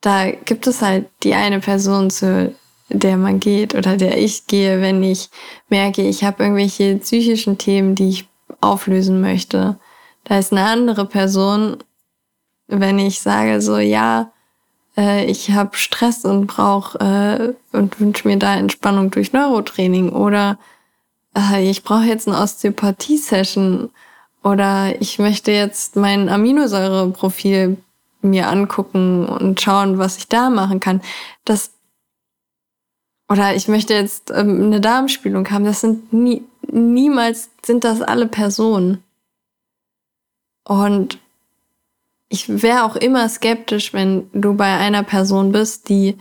da 0.00 0.30
gibt 0.30 0.66
es 0.66 0.80
halt 0.82 1.08
die 1.22 1.34
eine 1.34 1.60
Person, 1.60 2.10
zu 2.10 2.54
der 2.88 3.16
man 3.16 3.40
geht 3.40 3.74
oder 3.74 3.96
der 3.96 4.18
ich 4.18 4.46
gehe, 4.46 4.80
wenn 4.80 5.02
ich 5.02 5.30
merke, 5.68 6.02
ich 6.02 6.24
habe 6.24 6.42
irgendwelche 6.42 6.96
psychischen 6.96 7.58
Themen, 7.58 7.94
die 7.94 8.08
ich 8.08 8.28
auflösen 8.60 9.20
möchte. 9.20 9.76
Da 10.24 10.38
ist 10.38 10.52
eine 10.52 10.64
andere 10.64 11.06
Person, 11.06 11.78
wenn 12.68 12.98
ich 12.98 13.20
sage 13.20 13.60
so, 13.60 13.78
ja, 13.78 14.32
äh, 14.96 15.24
ich 15.26 15.50
habe 15.50 15.76
Stress 15.76 16.24
und 16.24 16.46
brauche 16.46 17.54
äh, 17.72 17.76
und 17.76 18.00
wünsche 18.00 18.26
mir 18.26 18.38
da 18.38 18.54
Entspannung 18.54 19.10
durch 19.10 19.32
Neurotraining 19.32 20.10
oder 20.10 20.58
äh, 21.36 21.68
ich 21.68 21.82
brauche 21.82 22.04
jetzt 22.04 22.28
eine 22.28 22.38
Osteopathie-Session 22.38 23.90
oder 24.42 25.00
ich 25.00 25.18
möchte 25.18 25.52
jetzt 25.52 25.96
mein 25.96 26.28
Aminosäureprofil 26.28 27.76
mir 28.22 28.48
angucken 28.48 29.26
und 29.26 29.60
schauen, 29.60 29.98
was 29.98 30.18
ich 30.18 30.28
da 30.28 30.50
machen 30.50 30.80
kann. 30.80 31.00
Das 31.44 31.72
oder 33.28 33.54
ich 33.54 33.68
möchte 33.68 33.94
jetzt 33.94 34.30
ähm, 34.30 34.62
eine 34.62 34.80
Darmspülung 34.80 35.50
haben. 35.50 35.64
Das 35.64 35.80
sind 35.80 36.12
nie, 36.12 36.44
niemals 36.70 37.50
sind 37.64 37.84
das 37.84 38.02
alle 38.02 38.26
Personen. 38.26 39.02
Und 40.64 41.18
ich 42.28 42.62
wäre 42.62 42.84
auch 42.84 42.96
immer 42.96 43.28
skeptisch, 43.28 43.92
wenn 43.92 44.28
du 44.32 44.54
bei 44.54 44.76
einer 44.76 45.02
Person 45.02 45.52
bist, 45.52 45.88
die 45.88 46.16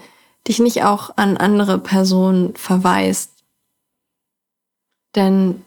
dich 0.47 0.59
nicht 0.59 0.83
auch 0.83 1.11
an 1.15 1.37
andere 1.37 1.79
Personen 1.79 2.55
verweist. 2.55 3.31
Denn 5.15 5.63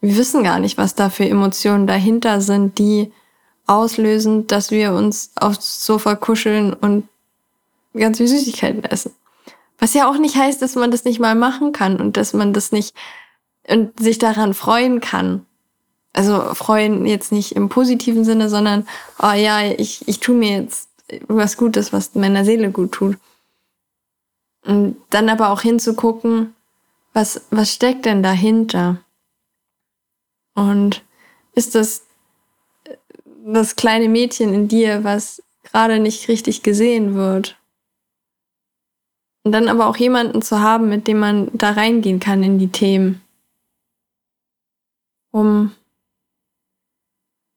wir 0.00 0.16
wissen 0.16 0.42
gar 0.42 0.58
nicht, 0.58 0.78
was 0.78 0.94
da 0.94 1.10
für 1.10 1.28
Emotionen 1.28 1.86
dahinter 1.86 2.40
sind, 2.40 2.78
die 2.78 3.12
auslösen, 3.66 4.46
dass 4.46 4.70
wir 4.70 4.92
uns 4.92 5.32
aufs 5.36 5.84
Sofa 5.84 6.14
kuscheln 6.14 6.72
und 6.72 7.08
ganz 7.94 8.18
viel 8.18 8.28
Süßigkeiten 8.28 8.84
essen. 8.84 9.12
Was 9.78 9.94
ja 9.94 10.08
auch 10.08 10.18
nicht 10.18 10.36
heißt, 10.36 10.60
dass 10.62 10.74
man 10.74 10.90
das 10.90 11.04
nicht 11.04 11.20
mal 11.20 11.34
machen 11.34 11.72
kann 11.72 12.00
und 12.00 12.16
dass 12.16 12.32
man 12.32 12.52
das 12.52 12.72
nicht 12.72 12.94
und 13.68 13.98
sich 14.00 14.18
daran 14.18 14.54
freuen 14.54 15.00
kann. 15.00 15.44
Also 16.12 16.54
freuen 16.54 17.04
jetzt 17.04 17.30
nicht 17.30 17.54
im 17.56 17.68
positiven 17.68 18.24
Sinne, 18.24 18.48
sondern, 18.48 18.88
oh 19.20 19.32
ja, 19.32 19.62
ich, 19.62 20.06
ich 20.08 20.20
tue 20.20 20.34
mir 20.34 20.62
jetzt 20.62 20.88
was 21.28 21.56
Gutes, 21.56 21.92
was 21.92 22.14
meiner 22.14 22.44
Seele 22.44 22.70
gut 22.70 22.92
tut. 22.92 23.18
Und 24.64 24.96
dann 25.10 25.28
aber 25.28 25.50
auch 25.50 25.60
hinzugucken, 25.60 26.54
was, 27.12 27.42
was 27.50 27.72
steckt 27.72 28.06
denn 28.06 28.22
dahinter? 28.22 28.98
Und 30.54 31.04
ist 31.54 31.74
das 31.74 32.02
das 33.46 33.76
kleine 33.76 34.08
Mädchen 34.08 34.52
in 34.52 34.68
dir, 34.68 35.04
was 35.04 35.42
gerade 35.62 36.00
nicht 36.00 36.28
richtig 36.28 36.62
gesehen 36.62 37.14
wird? 37.14 37.56
Und 39.46 39.52
dann 39.52 39.68
aber 39.68 39.86
auch 39.86 39.96
jemanden 39.96 40.42
zu 40.42 40.58
haben, 40.58 40.88
mit 40.88 41.06
dem 41.06 41.20
man 41.20 41.50
da 41.52 41.70
reingehen 41.70 42.18
kann 42.18 42.42
in 42.42 42.58
die 42.58 42.72
Themen 42.72 43.22
um 45.30 45.72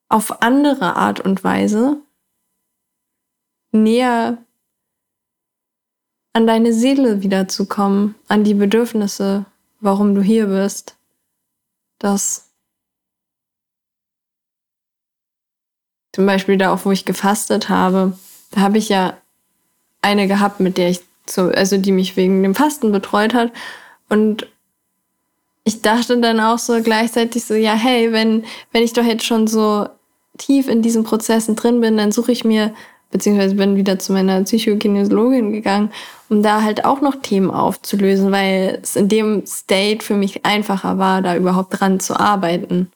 auf 0.07 0.43
andere 0.43 0.97
Art 0.97 1.19
und 1.19 1.43
Weise 1.43 1.97
näher 3.71 4.37
an 6.33 6.45
deine 6.45 6.73
Seele 6.73 7.23
wiederzukommen, 7.23 8.13
an 8.27 8.43
die 8.43 8.53
Bedürfnisse, 8.53 9.45
warum 9.79 10.13
du 10.13 10.21
hier 10.21 10.45
bist. 10.45 10.95
Das 11.97 12.51
zum 16.13 16.27
Beispiel 16.27 16.59
da 16.59 16.71
auch, 16.71 16.85
wo 16.85 16.91
ich 16.91 17.05
gefastet 17.05 17.69
habe, 17.69 18.15
da 18.51 18.61
habe 18.61 18.77
ich 18.77 18.89
ja 18.89 19.17
eine 20.03 20.27
gehabt, 20.27 20.59
mit 20.59 20.77
der 20.77 20.89
ich 20.89 21.08
zu, 21.29 21.55
also 21.55 21.77
die 21.77 21.91
mich 21.91 22.17
wegen 22.17 22.43
dem 22.43 22.55
Fasten 22.55 22.91
betreut 22.91 23.33
hat. 23.33 23.51
Und 24.09 24.47
ich 25.63 25.81
dachte 25.81 26.19
dann 26.19 26.39
auch 26.39 26.57
so 26.57 26.81
gleichzeitig 26.81 27.45
so, 27.45 27.53
ja, 27.53 27.73
hey, 27.73 28.11
wenn, 28.11 28.43
wenn 28.71 28.83
ich 28.83 28.93
doch 28.93 29.03
jetzt 29.03 29.25
schon 29.25 29.47
so 29.47 29.87
tief 30.37 30.67
in 30.67 30.81
diesen 30.81 31.03
Prozessen 31.03 31.55
drin 31.55 31.81
bin, 31.81 31.97
dann 31.97 32.11
suche 32.11 32.31
ich 32.31 32.43
mir, 32.43 32.73
beziehungsweise 33.11 33.55
bin 33.55 33.75
wieder 33.75 33.99
zu 33.99 34.13
meiner 34.13 34.43
Psychokinesiologin 34.43 35.51
gegangen, 35.51 35.91
um 36.29 36.41
da 36.41 36.61
halt 36.61 36.85
auch 36.85 37.01
noch 37.01 37.15
Themen 37.21 37.51
aufzulösen, 37.51 38.31
weil 38.31 38.79
es 38.81 38.95
in 38.95 39.09
dem 39.09 39.45
State 39.45 40.03
für 40.03 40.15
mich 40.15 40.45
einfacher 40.45 40.97
war, 40.97 41.21
da 41.21 41.35
überhaupt 41.35 41.79
dran 41.79 41.99
zu 41.99 42.19
arbeiten, 42.19 42.91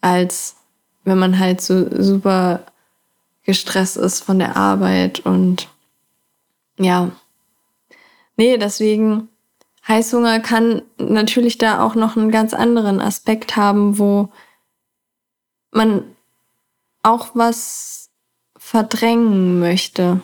als 0.00 0.56
wenn 1.04 1.18
man 1.18 1.38
halt 1.38 1.60
so 1.60 1.86
super 2.02 2.60
gestresst 3.44 3.96
ist 3.96 4.22
von 4.22 4.38
der 4.38 4.56
Arbeit 4.56 5.20
und 5.20 5.68
ja. 6.80 7.10
Nee, 8.36 8.56
deswegen 8.56 9.28
Heißhunger 9.86 10.40
kann 10.40 10.82
natürlich 10.98 11.58
da 11.58 11.84
auch 11.84 11.94
noch 11.94 12.16
einen 12.16 12.30
ganz 12.30 12.54
anderen 12.54 13.00
Aspekt 13.00 13.56
haben, 13.56 13.98
wo 13.98 14.30
man 15.72 16.16
auch 17.02 17.28
was 17.34 18.10
verdrängen 18.56 19.60
möchte. 19.60 20.22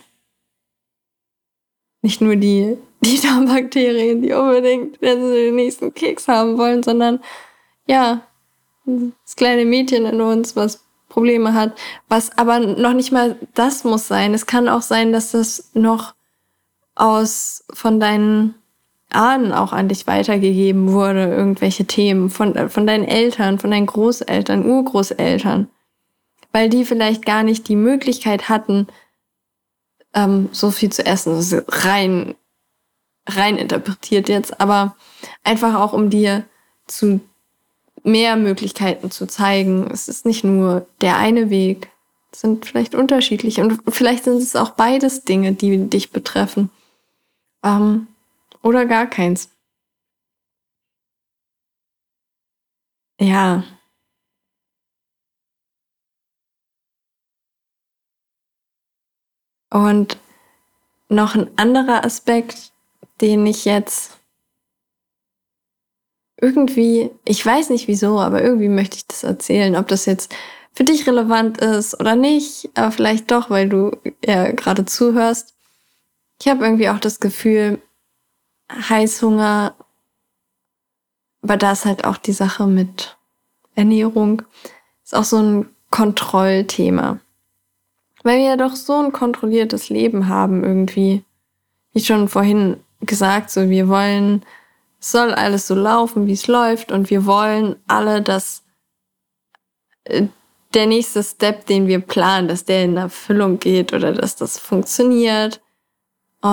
Nicht 2.02 2.20
nur 2.20 2.36
die, 2.36 2.76
die 3.00 3.20
Darmbakterien, 3.22 4.22
die 4.22 4.32
unbedingt 4.32 5.02
den 5.02 5.54
nächsten 5.54 5.92
Keks 5.92 6.28
haben 6.28 6.58
wollen, 6.58 6.82
sondern 6.82 7.20
ja, 7.86 8.26
das 8.84 9.36
kleine 9.36 9.64
Mädchen 9.64 10.06
in 10.06 10.20
uns, 10.20 10.56
was 10.56 10.84
Probleme 11.08 11.54
hat, 11.54 11.78
was 12.08 12.36
aber 12.36 12.60
noch 12.60 12.92
nicht 12.92 13.12
mal 13.12 13.36
das 13.54 13.84
muss 13.84 14.08
sein. 14.08 14.34
Es 14.34 14.46
kann 14.46 14.68
auch 14.68 14.82
sein, 14.82 15.12
dass 15.12 15.32
das 15.32 15.70
noch 15.74 16.15
aus 16.96 17.64
von 17.72 18.00
deinen 18.00 18.54
Ahnen 19.10 19.52
auch 19.52 19.72
an 19.72 19.88
dich 19.88 20.06
weitergegeben 20.06 20.92
wurde, 20.92 21.26
irgendwelche 21.26 21.84
Themen 21.84 22.28
von, 22.28 22.68
von 22.68 22.86
deinen 22.86 23.04
Eltern, 23.04 23.58
von 23.58 23.70
deinen 23.70 23.86
Großeltern, 23.86 24.66
Urgroßeltern, 24.66 25.68
weil 26.52 26.68
die 26.68 26.84
vielleicht 26.84 27.24
gar 27.24 27.42
nicht 27.42 27.68
die 27.68 27.76
Möglichkeit 27.76 28.48
hatten, 28.48 28.88
ähm, 30.14 30.48
so 30.52 30.70
viel 30.70 30.90
zu 30.90 31.06
essen. 31.06 31.36
Das 31.36 31.52
ist 31.52 31.84
rein, 31.84 32.34
rein 33.28 33.58
interpretiert 33.58 34.28
jetzt, 34.28 34.60
aber 34.60 34.96
einfach 35.44 35.74
auch 35.76 35.92
um 35.92 36.10
dir 36.10 36.44
zu 36.86 37.20
mehr 38.02 38.36
Möglichkeiten 38.36 39.10
zu 39.10 39.26
zeigen. 39.26 39.88
Es 39.92 40.08
ist 40.08 40.26
nicht 40.26 40.44
nur 40.44 40.86
der 41.00 41.16
eine 41.16 41.50
Weg, 41.50 41.90
es 42.32 42.40
sind 42.40 42.66
vielleicht 42.66 42.94
unterschiedliche 42.94 43.62
und 43.62 43.80
vielleicht 43.88 44.24
sind 44.24 44.36
es 44.36 44.56
auch 44.56 44.70
beides 44.70 45.24
Dinge, 45.24 45.52
die 45.52 45.88
dich 45.88 46.10
betreffen. 46.10 46.70
Ähm, 47.66 48.06
oder 48.62 48.86
gar 48.86 49.06
keins. 49.08 49.50
Ja. 53.20 53.64
Und 59.70 60.18
noch 61.08 61.34
ein 61.34 61.50
anderer 61.58 62.04
Aspekt, 62.04 62.72
den 63.20 63.46
ich 63.46 63.64
jetzt 63.64 64.18
irgendwie, 66.40 67.10
ich 67.24 67.44
weiß 67.44 67.70
nicht 67.70 67.88
wieso, 67.88 68.20
aber 68.20 68.42
irgendwie 68.42 68.68
möchte 68.68 68.96
ich 68.98 69.06
das 69.06 69.22
erzählen, 69.24 69.74
ob 69.76 69.88
das 69.88 70.06
jetzt 70.06 70.34
für 70.72 70.84
dich 70.84 71.06
relevant 71.06 71.58
ist 71.58 71.98
oder 71.98 72.14
nicht, 72.16 72.70
aber 72.74 72.92
vielleicht 72.92 73.30
doch, 73.30 73.50
weil 73.50 73.68
du 73.68 73.92
ja 74.24 74.52
gerade 74.52 74.84
zuhörst. 74.84 75.55
Ich 76.40 76.48
habe 76.48 76.64
irgendwie 76.64 76.88
auch 76.88 76.98
das 76.98 77.20
Gefühl, 77.20 77.80
Heißhunger, 78.70 79.74
aber 81.42 81.56
da 81.56 81.72
ist 81.72 81.84
halt 81.84 82.04
auch 82.04 82.16
die 82.16 82.32
Sache 82.32 82.66
mit 82.66 83.16
Ernährung, 83.74 84.42
ist 85.04 85.14
auch 85.14 85.24
so 85.24 85.38
ein 85.38 85.68
Kontrollthema. 85.90 87.20
Weil 88.22 88.38
wir 88.38 88.44
ja 88.44 88.56
doch 88.56 88.74
so 88.74 88.94
ein 88.94 89.12
kontrolliertes 89.12 89.88
Leben 89.88 90.28
haben 90.28 90.64
irgendwie. 90.64 91.22
Wie 91.92 92.00
schon 92.00 92.28
vorhin 92.28 92.78
gesagt, 93.00 93.50
so 93.50 93.70
wir 93.70 93.88
wollen, 93.88 94.44
es 95.00 95.12
soll 95.12 95.32
alles 95.32 95.66
so 95.66 95.74
laufen, 95.74 96.26
wie 96.26 96.32
es 96.32 96.46
läuft 96.48 96.90
und 96.90 97.08
wir 97.10 97.24
wollen 97.24 97.76
alle, 97.86 98.22
dass 98.22 98.64
äh, 100.04 100.26
der 100.74 100.86
nächste 100.86 101.22
Step, 101.22 101.66
den 101.66 101.86
wir 101.86 102.00
planen, 102.00 102.48
dass 102.48 102.64
der 102.64 102.84
in 102.84 102.96
Erfüllung 102.96 103.58
geht 103.58 103.92
oder 103.92 104.12
dass 104.12 104.36
das 104.36 104.58
funktioniert. 104.58 105.60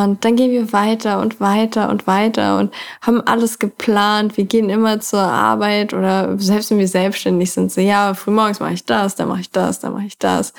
Und 0.01 0.25
dann 0.25 0.35
gehen 0.35 0.51
wir 0.51 0.73
weiter 0.73 1.19
und 1.19 1.39
weiter 1.39 1.89
und 1.89 2.07
weiter 2.07 2.57
und 2.57 2.73
haben 3.01 3.21
alles 3.21 3.59
geplant. 3.59 4.37
Wir 4.37 4.45
gehen 4.45 4.69
immer 4.69 4.99
zur 4.99 5.21
Arbeit 5.21 5.93
oder 5.93 6.39
selbst 6.39 6.71
wenn 6.71 6.79
wir 6.79 6.87
selbstständig 6.87 7.51
sind, 7.51 7.71
so 7.71 7.79
ja, 7.79 8.15
frühmorgens 8.15 8.59
mache 8.59 8.73
ich 8.73 8.85
das, 8.85 9.15
dann 9.15 9.27
mache 9.27 9.41
ich 9.41 9.51
das, 9.51 9.79
dann 9.79 9.93
mache 9.93 10.05
ich 10.05 10.17
das. 10.17 10.53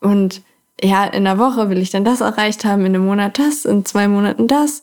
Und 0.00 0.42
ja, 0.82 1.04
in 1.04 1.24
der 1.24 1.38
Woche 1.38 1.68
will 1.68 1.78
ich 1.78 1.90
dann 1.90 2.04
das 2.06 2.22
erreicht 2.22 2.64
haben, 2.64 2.86
in 2.86 2.94
einem 2.94 3.04
Monat 3.04 3.38
das, 3.38 3.66
in 3.66 3.84
zwei 3.84 4.08
Monaten 4.08 4.48
das. 4.48 4.82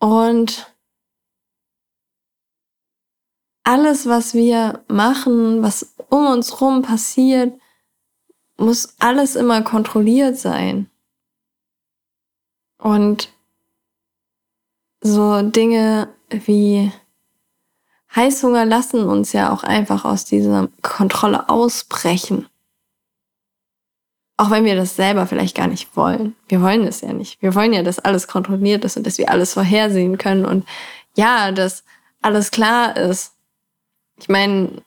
Und 0.00 0.72
alles, 3.62 4.08
was 4.08 4.34
wir 4.34 4.82
machen, 4.88 5.62
was 5.62 5.94
um 6.08 6.26
uns 6.26 6.60
rum 6.60 6.82
passiert, 6.82 7.52
muss 8.56 8.94
alles 8.98 9.36
immer 9.36 9.62
kontrolliert 9.62 10.36
sein. 10.38 10.90
Und 12.78 13.28
so 15.00 15.42
Dinge 15.42 16.08
wie 16.30 16.92
Heißhunger 18.14 18.64
lassen 18.64 19.04
uns 19.04 19.32
ja 19.32 19.52
auch 19.52 19.62
einfach 19.62 20.04
aus 20.04 20.24
dieser 20.24 20.68
Kontrolle 20.82 21.48
ausbrechen. 21.48 22.48
Auch 24.36 24.50
wenn 24.50 24.64
wir 24.64 24.76
das 24.76 24.96
selber 24.96 25.26
vielleicht 25.26 25.56
gar 25.56 25.66
nicht 25.66 25.96
wollen. 25.96 26.36
Wir 26.46 26.62
wollen 26.62 26.86
es 26.86 27.00
ja 27.00 27.12
nicht. 27.12 27.42
Wir 27.42 27.54
wollen 27.54 27.72
ja, 27.72 27.82
dass 27.82 27.98
alles 27.98 28.28
kontrolliert 28.28 28.84
ist 28.84 28.96
und 28.96 29.06
dass 29.06 29.18
wir 29.18 29.30
alles 29.30 29.54
vorhersehen 29.54 30.16
können 30.16 30.44
und 30.44 30.66
ja, 31.16 31.50
dass 31.50 31.84
alles 32.22 32.50
klar 32.50 32.96
ist. 32.96 33.34
Ich 34.16 34.28
meine, 34.28 34.82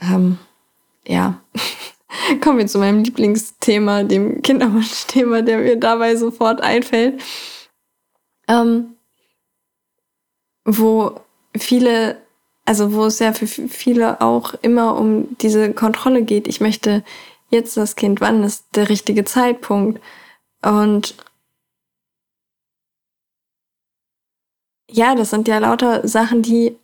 ähm, 0.00 0.38
ja. 1.06 1.40
Kommen 2.40 2.58
wir 2.58 2.66
zu 2.66 2.78
meinem 2.78 3.04
Lieblingsthema, 3.04 4.04
dem 4.04 4.42
Kinderwunschthema, 4.42 5.42
der 5.42 5.58
mir 5.58 5.76
dabei 5.76 6.16
sofort 6.16 6.60
einfällt. 6.60 7.22
Ähm, 8.48 8.96
wo 10.64 11.20
viele, 11.56 12.20
also 12.64 12.92
wo 12.92 13.06
es 13.06 13.18
ja 13.18 13.32
für 13.32 13.46
viele 13.46 14.20
auch 14.20 14.54
immer 14.62 14.96
um 14.98 15.36
diese 15.38 15.72
Kontrolle 15.72 16.22
geht. 16.22 16.48
Ich 16.48 16.60
möchte 16.60 17.04
jetzt 17.50 17.76
das 17.76 17.96
Kind, 17.96 18.20
wann 18.20 18.42
ist 18.44 18.64
der 18.74 18.88
richtige 18.88 19.24
Zeitpunkt? 19.24 20.00
Und 20.62 21.14
ja, 24.90 25.14
das 25.14 25.30
sind 25.30 25.48
ja 25.48 25.58
lauter 25.58 26.06
Sachen, 26.06 26.42
die 26.42 26.76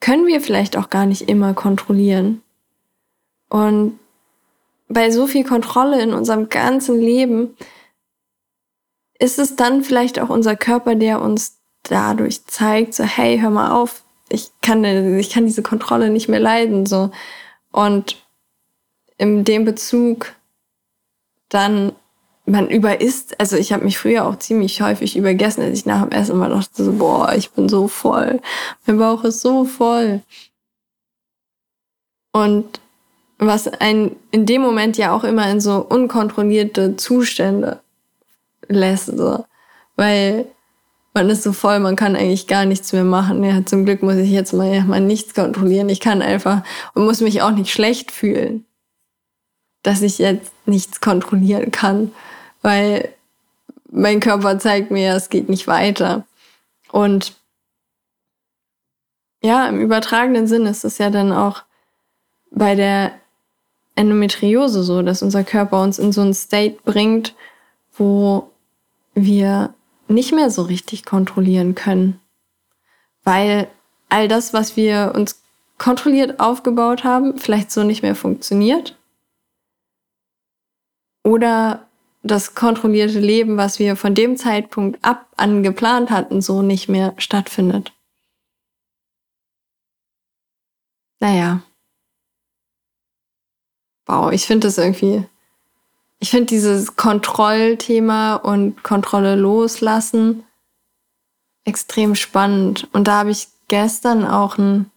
können 0.00 0.26
wir 0.26 0.40
vielleicht 0.40 0.76
auch 0.76 0.88
gar 0.88 1.06
nicht 1.06 1.28
immer 1.28 1.54
kontrollieren. 1.54 2.42
Und 3.50 3.98
bei 4.88 5.10
so 5.10 5.26
viel 5.26 5.44
Kontrolle 5.44 6.00
in 6.00 6.14
unserem 6.14 6.48
ganzen 6.48 6.98
Leben 7.00 7.56
ist 9.18 9.38
es 9.38 9.56
dann 9.56 9.82
vielleicht 9.84 10.18
auch 10.18 10.30
unser 10.30 10.56
Körper, 10.56 10.94
der 10.94 11.20
uns 11.20 11.58
dadurch 11.82 12.46
zeigt, 12.46 12.94
so 12.94 13.04
hey, 13.04 13.38
hör 13.38 13.50
mal 13.50 13.72
auf, 13.72 14.02
ich 14.30 14.50
kann, 14.62 14.84
ich 14.84 15.30
kann 15.30 15.44
diese 15.44 15.62
Kontrolle 15.62 16.08
nicht 16.10 16.28
mehr 16.28 16.40
leiden, 16.40 16.86
so. 16.86 17.10
Und 17.72 18.16
in 19.18 19.44
dem 19.44 19.64
Bezug 19.64 20.32
dann 21.48 21.92
man 22.46 22.68
überisst, 22.68 23.38
also 23.38 23.56
ich 23.56 23.72
habe 23.72 23.84
mich 23.84 23.98
früher 23.98 24.26
auch 24.26 24.38
ziemlich 24.38 24.82
häufig 24.82 25.16
übergessen, 25.16 25.62
als 25.62 25.78
ich 25.78 25.86
nach 25.86 26.02
dem 26.02 26.10
Essen 26.10 26.32
immer 26.32 26.48
dachte 26.48 26.84
so, 26.84 26.92
boah, 26.92 27.32
ich 27.34 27.50
bin 27.50 27.68
so 27.68 27.86
voll, 27.86 28.40
mein 28.86 28.98
Bauch 28.98 29.24
ist 29.24 29.40
so 29.40 29.64
voll. 29.64 30.22
Und 32.32 32.80
was 33.40 33.66
einen 33.68 34.16
in 34.30 34.46
dem 34.46 34.60
Moment 34.60 34.98
ja 34.98 35.12
auch 35.12 35.24
immer 35.24 35.50
in 35.50 35.60
so 35.60 35.78
unkontrollierte 35.78 36.96
Zustände 36.96 37.80
lässt, 38.68 39.06
so. 39.06 39.44
weil 39.96 40.46
man 41.14 41.28
ist 41.28 41.42
so 41.42 41.52
voll, 41.52 41.80
man 41.80 41.96
kann 41.96 42.14
eigentlich 42.14 42.46
gar 42.46 42.66
nichts 42.66 42.92
mehr 42.92 43.02
machen. 43.04 43.42
Ja, 43.42 43.64
zum 43.66 43.84
Glück 43.84 44.02
muss 44.02 44.16
ich 44.16 44.30
jetzt 44.30 44.52
mal, 44.52 44.72
ja, 44.72 44.84
mal 44.84 45.00
nichts 45.00 45.34
kontrollieren. 45.34 45.88
Ich 45.88 46.00
kann 46.00 46.22
einfach 46.22 46.62
und 46.94 47.04
muss 47.04 47.20
mich 47.20 47.42
auch 47.42 47.50
nicht 47.50 47.72
schlecht 47.72 48.12
fühlen, 48.12 48.64
dass 49.82 50.02
ich 50.02 50.18
jetzt 50.18 50.52
nichts 50.66 51.00
kontrollieren 51.00 51.72
kann, 51.72 52.12
weil 52.62 53.08
mein 53.90 54.20
Körper 54.20 54.58
zeigt 54.58 54.90
mir, 54.90 55.14
es 55.14 55.30
geht 55.30 55.48
nicht 55.48 55.66
weiter. 55.66 56.26
Und 56.92 57.34
ja, 59.42 59.66
im 59.66 59.80
übertragenen 59.80 60.46
Sinn 60.46 60.66
ist 60.66 60.84
es 60.84 60.98
ja 60.98 61.10
dann 61.10 61.32
auch 61.32 61.62
bei 62.52 62.74
der 62.74 63.19
Endometriose 64.00 64.82
so, 64.82 65.02
dass 65.02 65.22
unser 65.22 65.44
Körper 65.44 65.82
uns 65.82 65.98
in 65.98 66.10
so 66.10 66.22
einen 66.22 66.34
State 66.34 66.78
bringt, 66.84 67.34
wo 67.92 68.50
wir 69.14 69.74
nicht 70.08 70.32
mehr 70.32 70.50
so 70.50 70.62
richtig 70.62 71.04
kontrollieren 71.04 71.74
können. 71.74 72.18
Weil 73.22 73.68
all 74.08 74.26
das, 74.26 74.54
was 74.54 74.76
wir 74.76 75.12
uns 75.14 75.42
kontrolliert 75.76 76.40
aufgebaut 76.40 77.04
haben, 77.04 77.38
vielleicht 77.38 77.70
so 77.70 77.84
nicht 77.84 78.02
mehr 78.02 78.14
funktioniert. 78.14 78.96
Oder 81.22 81.86
das 82.22 82.54
kontrollierte 82.54 83.20
Leben, 83.20 83.56
was 83.56 83.78
wir 83.78 83.96
von 83.96 84.14
dem 84.14 84.36
Zeitpunkt 84.36 85.04
ab 85.04 85.26
an 85.36 85.62
geplant 85.62 86.10
hatten, 86.10 86.40
so 86.40 86.62
nicht 86.62 86.88
mehr 86.88 87.14
stattfindet. 87.18 87.92
Naja, 91.20 91.62
wow, 94.06 94.32
ich 94.32 94.46
finde 94.46 94.66
das 94.66 94.78
irgendwie, 94.78 95.24
ich 96.18 96.30
finde 96.30 96.46
dieses 96.46 96.96
Kontrollthema 96.96 98.34
und 98.36 98.82
Kontrolle 98.82 99.36
loslassen 99.36 100.44
extrem 101.64 102.14
spannend. 102.14 102.88
Und 102.92 103.06
da 103.06 103.18
habe 103.18 103.30
ich 103.30 103.48
gestern 103.68 104.26
auch 104.26 104.58
ein 104.58 104.90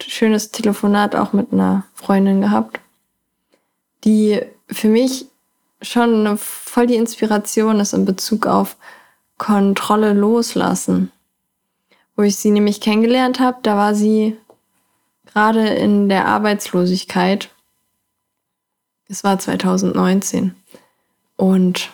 schönes 0.00 0.50
Telefonat 0.50 1.14
auch 1.14 1.32
mit 1.32 1.52
einer 1.52 1.84
Freundin 1.94 2.40
gehabt, 2.40 2.80
die 4.04 4.40
für 4.68 4.88
mich 4.88 5.26
schon 5.80 6.26
eine, 6.26 6.36
voll 6.36 6.86
die 6.86 6.96
Inspiration 6.96 7.80
ist 7.80 7.92
in 7.92 8.04
Bezug 8.04 8.46
auf 8.46 8.76
Kontrolle 9.38 10.12
loslassen. 10.12 11.10
wo 12.14 12.22
ich 12.22 12.36
sie 12.36 12.50
nämlich 12.50 12.80
kennengelernt 12.80 13.40
habe. 13.40 13.58
Da 13.62 13.76
war 13.76 13.94
sie 13.94 14.36
gerade 15.26 15.66
in 15.66 16.08
der 16.08 16.26
Arbeitslosigkeit. 16.26 17.48
Es 19.12 19.22
war 19.24 19.38
2019. 19.38 20.54
Und 21.36 21.90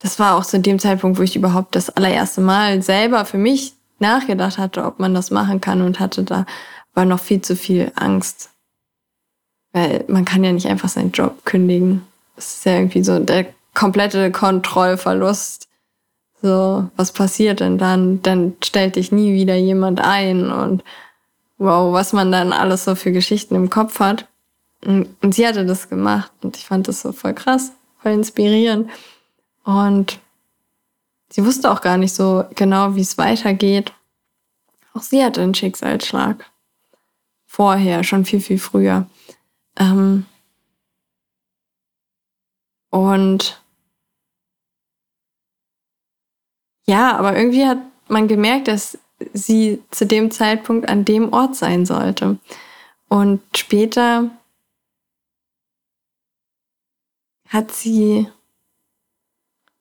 das 0.00 0.18
war 0.18 0.36
auch 0.36 0.44
zu 0.44 0.60
dem 0.60 0.78
Zeitpunkt, 0.78 1.18
wo 1.18 1.22
ich 1.22 1.34
überhaupt 1.34 1.74
das 1.74 1.88
allererste 1.88 2.42
Mal 2.42 2.82
selber 2.82 3.24
für 3.24 3.38
mich 3.38 3.72
nachgedacht 4.00 4.58
hatte, 4.58 4.84
ob 4.84 4.98
man 4.98 5.14
das 5.14 5.30
machen 5.30 5.62
kann 5.62 5.80
und 5.80 5.98
hatte 5.98 6.24
da 6.24 6.44
war 6.92 7.06
noch 7.06 7.20
viel 7.20 7.40
zu 7.40 7.56
viel 7.56 7.90
Angst. 7.94 8.50
Weil 9.72 10.04
man 10.08 10.26
kann 10.26 10.44
ja 10.44 10.52
nicht 10.52 10.66
einfach 10.66 10.90
seinen 10.90 11.12
Job 11.12 11.46
kündigen. 11.46 12.06
Das 12.36 12.56
ist 12.56 12.66
ja 12.66 12.72
irgendwie 12.72 13.04
so 13.04 13.18
der 13.20 13.46
komplette 13.72 14.30
Kontrollverlust. 14.30 15.68
So, 16.42 16.86
was 16.96 17.12
passiert 17.12 17.60
denn 17.60 17.78
dann? 17.78 18.20
Dann 18.22 18.56
stellt 18.62 18.96
dich 18.96 19.10
nie 19.10 19.32
wieder 19.32 19.56
jemand 19.56 20.02
ein 20.02 20.52
und 20.52 20.84
wow, 21.58 21.92
was 21.92 22.12
man 22.12 22.32
dann 22.32 22.52
alles 22.52 22.84
so 22.84 22.94
für 22.94 23.12
Geschichten 23.12 23.54
im 23.54 23.68
Kopf 23.68 24.00
hat. 24.00 24.26
Und 24.84 25.34
sie 25.34 25.46
hatte 25.46 25.66
das 25.66 25.88
gemacht 25.88 26.30
und 26.42 26.56
ich 26.56 26.64
fand 26.64 26.86
das 26.86 27.00
so 27.02 27.12
voll 27.12 27.34
krass, 27.34 27.72
voll 28.00 28.12
inspirierend. 28.12 28.88
Und 29.64 30.20
sie 31.30 31.44
wusste 31.44 31.70
auch 31.70 31.80
gar 31.80 31.96
nicht 31.96 32.14
so 32.14 32.44
genau, 32.54 32.94
wie 32.94 33.00
es 33.00 33.18
weitergeht. 33.18 33.92
Auch 34.94 35.02
sie 35.02 35.22
hatte 35.22 35.42
einen 35.42 35.54
Schicksalsschlag. 35.54 36.48
Vorher, 37.46 38.04
schon 38.04 38.24
viel, 38.24 38.40
viel 38.40 38.58
früher. 38.58 39.06
Ähm 39.76 40.26
und 42.90 43.60
ja, 46.86 47.16
aber 47.16 47.36
irgendwie 47.36 47.66
hat 47.66 47.78
man 48.08 48.28
gemerkt, 48.28 48.68
dass 48.68 48.98
sie 49.32 49.82
zu 49.90 50.06
dem 50.06 50.30
Zeitpunkt 50.30 50.88
an 50.88 51.04
dem 51.04 51.32
Ort 51.32 51.56
sein 51.56 51.86
sollte. 51.86 52.38
Und 53.08 53.40
später 53.56 54.30
hat 57.48 57.72
sie, 57.72 58.28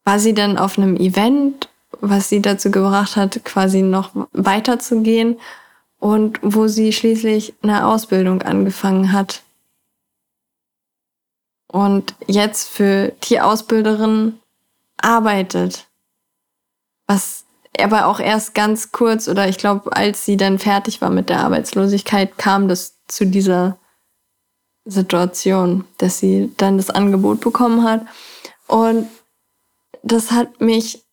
war 0.03 0.19
sie 0.19 0.33
dann 0.33 0.57
auf 0.57 0.77
einem 0.77 0.95
Event, 0.95 1.69
was 1.99 2.29
sie 2.29 2.41
dazu 2.41 2.71
gebracht 2.71 3.15
hat, 3.15 3.43
quasi 3.43 3.81
noch 3.81 4.11
weiterzugehen 4.31 5.39
und 5.99 6.39
wo 6.41 6.67
sie 6.67 6.93
schließlich 6.93 7.53
eine 7.61 7.85
Ausbildung 7.85 8.41
angefangen 8.41 9.11
hat. 9.11 9.43
Und 11.67 12.15
jetzt 12.27 12.69
für 12.69 13.13
Tierausbilderin 13.19 14.39
arbeitet. 14.97 15.87
Was 17.07 17.46
aber 17.81 18.07
auch 18.07 18.19
erst 18.19 18.53
ganz 18.53 18.91
kurz 18.91 19.27
oder 19.27 19.47
ich 19.47 19.57
glaube, 19.57 19.95
als 19.95 20.25
sie 20.25 20.37
dann 20.37 20.59
fertig 20.59 21.01
war 21.01 21.09
mit 21.09 21.29
der 21.29 21.39
Arbeitslosigkeit, 21.39 22.37
kam 22.37 22.67
das 22.67 22.97
zu 23.07 23.25
dieser 23.25 23.77
Situation, 24.85 25.85
dass 25.97 26.19
sie 26.19 26.53
dann 26.57 26.77
das 26.77 26.89
Angebot 26.89 27.41
bekommen 27.41 27.83
hat. 27.83 28.05
Und 28.67 29.07
das 30.03 30.31
hat 30.31 30.61
mich, 30.61 31.05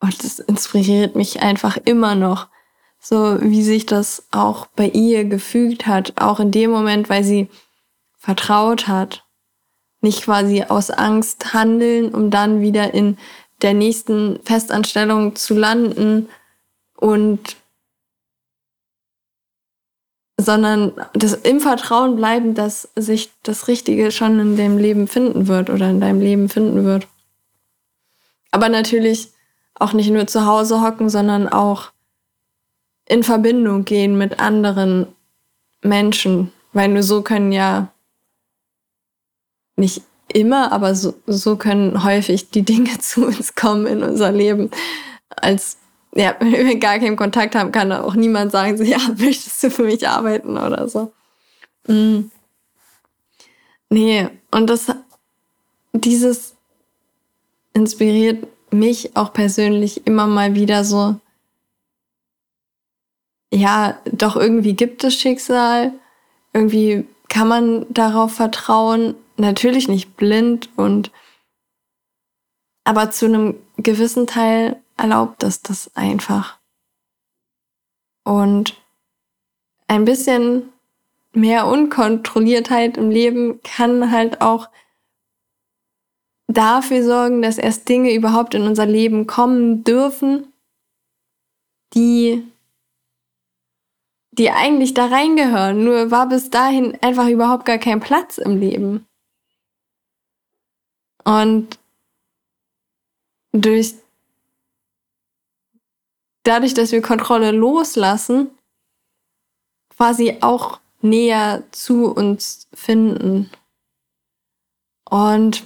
und 0.00 0.24
das 0.24 0.38
inspiriert 0.40 1.14
mich 1.14 1.42
einfach 1.42 1.76
immer 1.76 2.14
noch, 2.14 2.48
so 3.00 3.40
wie 3.40 3.62
sich 3.62 3.86
das 3.86 4.26
auch 4.30 4.66
bei 4.66 4.88
ihr 4.88 5.24
gefügt 5.24 5.86
hat, 5.86 6.20
auch 6.20 6.40
in 6.40 6.50
dem 6.50 6.70
Moment, 6.70 7.08
weil 7.08 7.24
sie 7.24 7.48
vertraut 8.18 8.88
hat, 8.88 9.24
nicht 10.02 10.22
quasi 10.22 10.64
aus 10.64 10.90
Angst 10.90 11.52
handeln, 11.54 12.14
um 12.14 12.30
dann 12.30 12.60
wieder 12.60 12.92
in 12.94 13.18
der 13.62 13.74
nächsten 13.74 14.40
Festanstellung 14.44 15.36
zu 15.36 15.54
landen 15.54 16.28
und 16.96 17.56
sondern 20.40 20.92
das 21.12 21.34
im 21.34 21.60
Vertrauen 21.60 22.16
bleiben, 22.16 22.54
dass 22.54 22.88
sich 22.96 23.30
das 23.42 23.68
Richtige 23.68 24.10
schon 24.10 24.38
in 24.40 24.56
dem 24.56 24.78
Leben 24.78 25.06
finden 25.06 25.48
wird 25.48 25.70
oder 25.70 25.90
in 25.90 26.00
deinem 26.00 26.20
Leben 26.20 26.48
finden 26.48 26.84
wird. 26.84 27.06
Aber 28.50 28.68
natürlich 28.68 29.32
auch 29.74 29.92
nicht 29.92 30.10
nur 30.10 30.26
zu 30.26 30.46
Hause 30.46 30.82
hocken, 30.82 31.08
sondern 31.08 31.48
auch 31.48 31.92
in 33.06 33.22
Verbindung 33.22 33.84
gehen 33.84 34.16
mit 34.16 34.40
anderen 34.40 35.06
Menschen, 35.82 36.52
weil 36.72 36.88
nur 36.88 37.02
so 37.02 37.22
können 37.22 37.52
ja 37.52 37.92
nicht 39.76 40.02
immer, 40.34 40.72
aber 40.72 40.94
so, 40.94 41.14
so 41.26 41.56
können 41.56 42.04
häufig 42.04 42.50
die 42.50 42.62
Dinge 42.62 42.98
zu 43.00 43.26
uns 43.26 43.54
kommen 43.54 43.86
in 43.86 44.02
unser 44.02 44.32
Leben, 44.32 44.70
als 45.30 45.78
ja, 46.14 46.36
wenn 46.40 46.52
wir 46.52 46.78
gar 46.78 46.98
keinen 46.98 47.16
Kontakt 47.16 47.54
haben, 47.54 47.72
kann 47.72 47.92
auch 47.92 48.14
niemand 48.14 48.52
sagen, 48.52 48.76
so, 48.76 48.84
ja, 48.84 48.98
möchtest 49.16 49.62
du 49.62 49.70
für 49.70 49.84
mich 49.84 50.08
arbeiten 50.08 50.58
oder 50.58 50.88
so. 50.88 51.12
Mm. 51.86 52.30
Nee, 53.92 54.28
und 54.52 54.68
das, 54.68 54.86
dieses 55.92 56.54
inspiriert 57.72 58.46
mich 58.72 59.16
auch 59.16 59.32
persönlich 59.32 60.06
immer 60.06 60.26
mal 60.26 60.54
wieder 60.54 60.84
so, 60.84 61.16
ja, 63.52 63.98
doch 64.04 64.36
irgendwie 64.36 64.74
gibt 64.74 65.02
es 65.02 65.14
Schicksal, 65.14 65.92
irgendwie 66.52 67.04
kann 67.28 67.48
man 67.48 67.86
darauf 67.90 68.32
vertrauen, 68.32 69.16
natürlich 69.40 69.88
nicht 69.88 70.16
blind 70.16 70.68
und 70.76 71.10
aber 72.84 73.10
zu 73.10 73.26
einem 73.26 73.56
gewissen 73.76 74.26
Teil 74.26 74.82
erlaubt 74.96 75.42
es 75.42 75.62
das 75.62 75.94
einfach. 75.94 76.58
Und 78.24 78.80
ein 79.86 80.04
bisschen 80.04 80.72
mehr 81.32 81.66
Unkontrolliertheit 81.66 82.96
im 82.96 83.10
Leben 83.10 83.60
kann 83.62 84.10
halt 84.10 84.40
auch 84.40 84.68
dafür 86.48 87.04
sorgen, 87.04 87.42
dass 87.42 87.58
erst 87.58 87.88
Dinge 87.88 88.12
überhaupt 88.12 88.54
in 88.54 88.62
unser 88.62 88.86
Leben 88.86 89.26
kommen 89.26 89.84
dürfen, 89.84 90.52
die, 91.94 92.44
die 94.32 94.50
eigentlich 94.50 94.94
da 94.94 95.06
reingehören. 95.06 95.84
Nur 95.84 96.10
war 96.10 96.28
bis 96.28 96.50
dahin 96.50 96.98
einfach 97.02 97.28
überhaupt 97.28 97.66
gar 97.66 97.78
kein 97.78 98.00
Platz 98.00 98.38
im 98.38 98.58
Leben. 98.58 99.06
Und 101.24 101.78
durch 103.52 103.94
dadurch, 106.42 106.74
dass 106.74 106.92
wir 106.92 107.02
Kontrolle 107.02 107.50
loslassen, 107.52 108.50
quasi 109.96 110.38
auch 110.40 110.80
näher 111.02 111.64
zu 111.72 112.12
uns 112.12 112.68
finden. 112.72 113.50
Und 115.04 115.64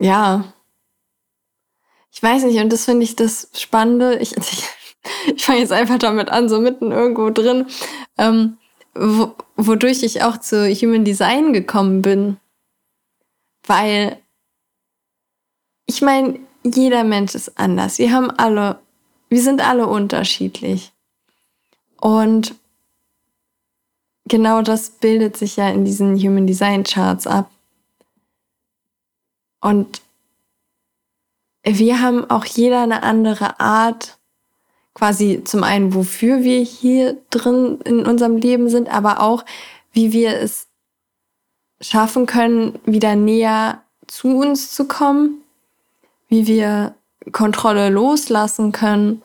ja, 0.00 0.52
ich 2.12 2.22
weiß 2.22 2.44
nicht, 2.44 2.58
und 2.58 2.72
das 2.72 2.84
finde 2.84 3.04
ich 3.04 3.16
das 3.16 3.48
Spannende. 3.54 4.18
Ich, 4.18 4.36
ich, 4.36 4.64
ich 5.34 5.44
fange 5.44 5.60
jetzt 5.60 5.72
einfach 5.72 5.98
damit 5.98 6.28
an, 6.28 6.48
so 6.48 6.60
mitten 6.60 6.92
irgendwo 6.92 7.30
drin, 7.30 7.66
ähm, 8.18 8.58
wo, 8.94 9.34
wodurch 9.56 10.02
ich 10.02 10.22
auch 10.22 10.38
zu 10.38 10.68
Human 10.68 11.04
Design 11.04 11.52
gekommen 11.52 12.02
bin. 12.02 12.36
Weil 13.66 14.18
ich 15.86 16.02
meine, 16.02 16.40
jeder 16.64 17.04
Mensch 17.04 17.34
ist 17.34 17.58
anders. 17.58 17.98
Wir 17.98 18.12
haben 18.12 18.30
alle, 18.30 18.78
wir 19.28 19.42
sind 19.42 19.66
alle 19.66 19.86
unterschiedlich. 19.86 20.92
Und 22.00 22.54
genau 24.26 24.62
das 24.62 24.90
bildet 24.90 25.36
sich 25.36 25.56
ja 25.56 25.68
in 25.68 25.84
diesen 25.84 26.16
Human 26.18 26.46
Design 26.46 26.84
Charts 26.84 27.26
ab. 27.26 27.50
Und 29.60 30.02
wir 31.64 32.00
haben 32.00 32.28
auch 32.28 32.44
jeder 32.44 32.82
eine 32.82 33.02
andere 33.04 33.60
Art, 33.60 34.18
quasi 34.94 35.42
zum 35.44 35.62
einen, 35.62 35.94
wofür 35.94 36.42
wir 36.42 36.60
hier 36.60 37.18
drin 37.30 37.80
in 37.84 38.04
unserem 38.04 38.36
Leben 38.36 38.68
sind, 38.68 38.88
aber 38.88 39.20
auch, 39.20 39.44
wie 39.92 40.12
wir 40.12 40.36
es 40.38 40.66
schaffen 41.82 42.26
können, 42.26 42.78
wieder 42.86 43.16
näher 43.16 43.82
zu 44.06 44.38
uns 44.38 44.74
zu 44.74 44.86
kommen 44.86 45.42
wie 46.32 46.46
wir 46.46 46.94
Kontrolle 47.30 47.90
loslassen 47.90 48.72
können 48.72 49.20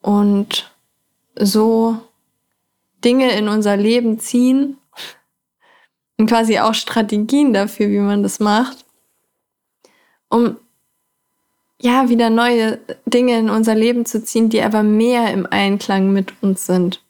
und 0.00 0.72
so 1.36 1.98
Dinge 3.04 3.32
in 3.32 3.48
unser 3.48 3.76
Leben 3.76 4.20
ziehen 4.20 4.78
und 6.18 6.28
quasi 6.28 6.60
auch 6.60 6.72
Strategien 6.72 7.52
dafür, 7.52 7.88
wie 7.88 7.98
man 7.98 8.22
das 8.22 8.38
macht, 8.38 8.84
um 10.28 10.56
ja 11.82 12.08
wieder 12.08 12.30
neue 12.30 12.78
Dinge 13.06 13.40
in 13.40 13.50
unser 13.50 13.74
Leben 13.74 14.06
zu 14.06 14.22
ziehen, 14.22 14.48
die 14.48 14.62
aber 14.62 14.84
mehr 14.84 15.32
im 15.32 15.46
Einklang 15.46 16.12
mit 16.12 16.32
uns 16.44 16.64
sind. 16.64 17.02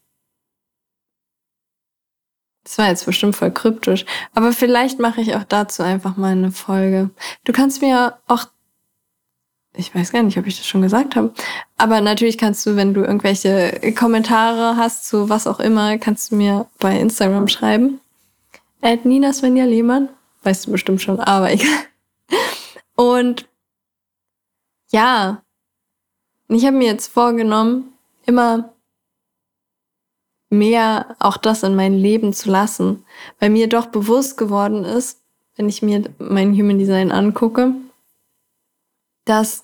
Das 2.67 2.77
war 2.77 2.89
jetzt 2.89 3.05
bestimmt 3.05 3.33
voll 3.33 3.51
kryptisch, 3.51 4.05
aber 4.35 4.51
vielleicht 4.51 4.99
mache 4.99 5.21
ich 5.21 5.35
auch 5.35 5.45
dazu 5.45 5.83
einfach 5.83 6.17
mal 6.17 6.33
eine 6.33 6.51
Folge. 6.51 7.11
Du 7.45 7.53
kannst 7.53 7.81
mir 7.81 8.17
auch 8.27 8.47
ich 9.77 9.93
weiß 9.93 10.11
gar 10.11 10.23
nicht, 10.23 10.37
ob 10.37 10.47
ich 10.47 10.57
das 10.57 10.65
schon 10.65 10.81
gesagt 10.81 11.15
habe. 11.15 11.31
Aber 11.77 12.01
natürlich 12.01 12.37
kannst 12.37 12.65
du, 12.65 12.75
wenn 12.75 12.95
du 12.95 13.01
irgendwelche 13.01 13.93
Kommentare 13.93 14.75
hast 14.75 15.07
zu 15.07 15.29
was 15.29 15.45
auch 15.45 15.59
immer, 15.59 15.99
kannst 15.99 16.31
du 16.31 16.35
mir 16.35 16.65
bei 16.79 16.99
Instagram 16.99 17.47
schreiben. 17.47 18.01
At 18.81 19.05
Nina 19.05 19.33
Svenja 19.33 19.65
Lehmann. 19.65 20.09
Weißt 20.41 20.65
du 20.65 20.71
bestimmt 20.71 21.01
schon, 21.01 21.19
aber 21.19 21.51
egal. 21.51 21.67
Und 22.95 23.47
ja, 24.89 25.43
ich 26.47 26.65
habe 26.65 26.77
mir 26.77 26.87
jetzt 26.87 27.07
vorgenommen, 27.07 27.93
immer 28.25 28.73
mehr 30.49 31.15
auch 31.19 31.37
das 31.37 31.63
in 31.63 31.75
mein 31.75 31.93
Leben 31.93 32.33
zu 32.33 32.49
lassen, 32.49 33.05
weil 33.39 33.49
mir 33.49 33.67
doch 33.67 33.87
bewusst 33.87 34.37
geworden 34.37 34.83
ist, 34.85 35.21
wenn 35.55 35.67
ich 35.69 35.81
mir 35.81 36.03
mein 36.19 36.53
Human 36.53 36.77
Design 36.77 37.11
angucke, 37.11 37.73
dass 39.25 39.63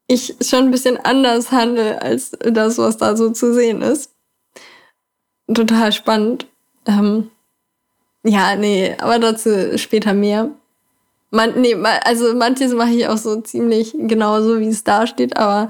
ich 0.08 0.36
schon 0.42 0.66
ein 0.66 0.72
bisschen 0.72 0.98
anders 0.98 1.52
handle 1.52 2.02
als 2.02 2.32
das, 2.32 2.78
was 2.78 2.98
da 2.98 3.18
so 3.18 3.32
zu 3.32 3.54
sehen 3.54 3.82
ist. 3.82 4.12
Total 5.54 5.92
spannend. 5.92 6.48
Ähm, 6.86 7.30
ja, 8.24 8.56
nee, 8.56 8.96
aber 9.00 9.20
dazu 9.20 9.78
später 9.78 10.14
mehr. 10.14 10.52
Man, 11.32 11.60
nee, 11.60 11.76
also 11.76 12.34
manches 12.36 12.74
mache 12.74 12.92
ich 12.92 13.08
auch 13.08 13.18
so 13.18 13.42
ziemlich 13.42 13.96
genauso, 13.98 14.60
wie 14.60 14.68
es 14.68 14.84
da 14.84 15.08
steht, 15.08 15.38
aber 15.38 15.70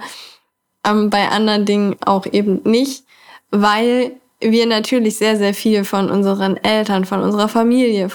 ähm, 0.86 1.10
bei 1.10 1.28
anderen 1.30 1.66
Dingen 1.66 1.96
auch 2.06 2.26
eben 2.26 2.62
nicht, 2.64 3.06
weil 3.50 4.14
wir 4.40 4.66
natürlich 4.66 5.18
sehr, 5.18 5.38
sehr 5.38 5.54
viel 5.54 5.84
von 5.84 6.10
unseren 6.10 6.58
Eltern, 6.58 7.06
von 7.06 7.22
unserer 7.22 7.48
Familie 7.48 8.10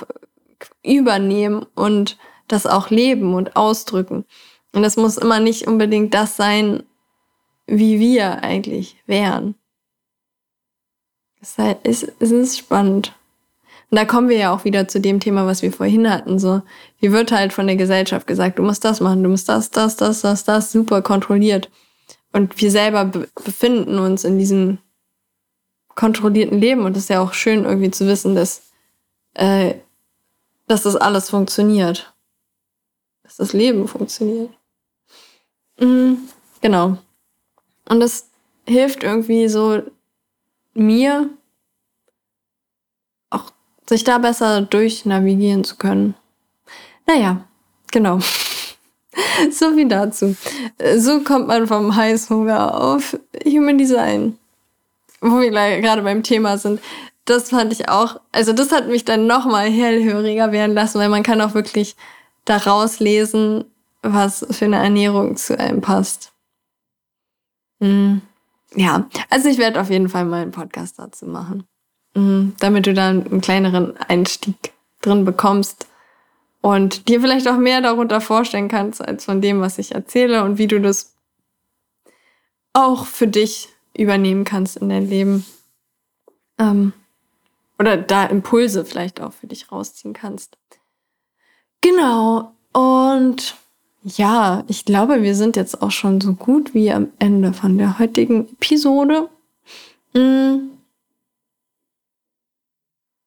übernehmen 0.82 1.66
und 1.74 2.16
das 2.48 2.66
auch 2.66 2.90
leben 2.90 3.34
und 3.34 3.56
ausdrücken. 3.56 4.24
Und 4.72 4.82
das 4.82 4.96
muss 4.96 5.16
immer 5.16 5.40
nicht 5.40 5.66
unbedingt 5.66 6.14
das 6.14 6.36
sein, 6.36 6.82
wie 7.66 7.98
wir 7.98 8.42
eigentlich 8.42 8.96
wären. 9.06 9.54
Es 11.40 11.56
ist, 11.84 12.12
es 12.18 12.30
ist 12.30 12.58
spannend. 12.58 13.12
Und 13.90 13.96
da 13.96 14.04
kommen 14.04 14.28
wir 14.28 14.36
ja 14.36 14.54
auch 14.54 14.64
wieder 14.64 14.88
zu 14.88 15.00
dem 15.00 15.20
Thema, 15.20 15.46
was 15.46 15.62
wir 15.62 15.72
vorhin 15.72 16.10
hatten. 16.10 16.38
So, 16.38 16.62
wie 17.00 17.12
wird 17.12 17.30
halt 17.30 17.52
von 17.52 17.66
der 17.66 17.76
Gesellschaft 17.76 18.26
gesagt, 18.26 18.58
du 18.58 18.62
musst 18.62 18.84
das 18.84 19.00
machen, 19.00 19.22
du 19.22 19.28
musst 19.28 19.48
das, 19.48 19.70
das, 19.70 19.96
das, 19.96 20.22
das, 20.22 20.44
das, 20.44 20.72
super 20.72 21.02
kontrolliert. 21.02 21.70
Und 22.36 22.60
wir 22.60 22.70
selber 22.70 23.06
be 23.06 23.28
befinden 23.34 23.98
uns 23.98 24.22
in 24.22 24.38
diesem 24.38 24.76
kontrollierten 25.94 26.58
Leben. 26.58 26.84
Und 26.84 26.94
es 26.94 27.04
ist 27.04 27.08
ja 27.08 27.22
auch 27.22 27.32
schön, 27.32 27.64
irgendwie 27.64 27.90
zu 27.90 28.06
wissen, 28.06 28.34
dass, 28.34 28.72
äh, 29.32 29.76
dass 30.66 30.82
das 30.82 30.96
alles 30.96 31.30
funktioniert. 31.30 32.14
Dass 33.22 33.36
das 33.36 33.54
Leben 33.54 33.88
funktioniert. 33.88 34.50
Mhm, 35.80 36.28
genau. 36.60 36.98
Und 37.88 38.00
das 38.00 38.28
hilft 38.66 39.02
irgendwie 39.02 39.48
so 39.48 39.80
mir, 40.74 41.30
auch 43.30 43.50
sich 43.88 44.04
da 44.04 44.18
besser 44.18 44.60
durchnavigieren 44.60 45.64
zu 45.64 45.76
können. 45.76 46.14
Naja, 47.06 47.48
genau. 47.90 48.18
so 49.50 49.74
viel 49.74 49.88
dazu. 49.88 50.36
So 50.96 51.20
kommt 51.20 51.48
man 51.48 51.66
vom 51.66 51.94
Heißhunger 51.94 52.74
auf 52.74 53.18
Human 53.44 53.78
Design. 53.78 54.38
Wo 55.20 55.40
wir 55.40 55.50
gerade 55.50 56.02
beim 56.02 56.22
Thema 56.22 56.58
sind. 56.58 56.80
Das 57.24 57.50
fand 57.50 57.72
ich 57.72 57.88
auch, 57.88 58.20
also 58.30 58.52
das 58.52 58.70
hat 58.70 58.86
mich 58.86 59.04
dann 59.04 59.26
nochmal 59.26 59.68
hellhöriger 59.68 60.52
werden 60.52 60.74
lassen, 60.74 61.00
weil 61.00 61.08
man 61.08 61.24
kann 61.24 61.40
auch 61.40 61.54
wirklich 61.54 61.96
daraus 62.44 63.00
lesen, 63.00 63.64
was 64.02 64.46
für 64.50 64.66
eine 64.66 64.76
Ernährung 64.76 65.36
zu 65.36 65.58
einem 65.58 65.80
passt. 65.80 66.32
Mhm. 67.80 68.22
Ja, 68.74 69.08
also 69.28 69.48
ich 69.48 69.58
werde 69.58 69.80
auf 69.80 69.90
jeden 69.90 70.08
Fall 70.08 70.24
mal 70.24 70.42
einen 70.42 70.52
Podcast 70.52 70.98
dazu 70.98 71.26
machen, 71.26 71.64
mhm. 72.14 72.54
damit 72.60 72.86
du 72.86 72.94
dann 72.94 73.26
einen 73.26 73.40
kleineren 73.40 73.96
Einstieg 73.96 74.72
drin 75.00 75.24
bekommst 75.24 75.88
und 76.66 77.08
dir 77.08 77.20
vielleicht 77.20 77.46
auch 77.46 77.58
mehr 77.58 77.80
darunter 77.80 78.20
vorstellen 78.20 78.66
kannst 78.66 79.00
als 79.00 79.24
von 79.24 79.40
dem, 79.40 79.60
was 79.60 79.78
ich 79.78 79.94
erzähle 79.94 80.42
und 80.42 80.58
wie 80.58 80.66
du 80.66 80.80
das 80.80 81.14
auch 82.72 83.06
für 83.06 83.28
dich 83.28 83.68
übernehmen 83.96 84.42
kannst 84.42 84.76
in 84.78 84.88
dein 84.88 85.08
Leben. 85.08 85.46
Ähm, 86.58 86.92
oder 87.78 87.96
da 87.96 88.26
Impulse 88.26 88.84
vielleicht 88.84 89.20
auch 89.20 89.32
für 89.32 89.46
dich 89.46 89.70
rausziehen 89.70 90.12
kannst. 90.12 90.58
Genau. 91.82 92.52
Und 92.72 93.54
ja, 94.02 94.64
ich 94.66 94.84
glaube, 94.84 95.22
wir 95.22 95.36
sind 95.36 95.54
jetzt 95.54 95.80
auch 95.80 95.92
schon 95.92 96.20
so 96.20 96.32
gut 96.32 96.74
wie 96.74 96.90
am 96.90 97.12
Ende 97.20 97.52
von 97.52 97.78
der 97.78 98.00
heutigen 98.00 98.48
Episode. 98.54 99.28
Mhm. 100.14 100.72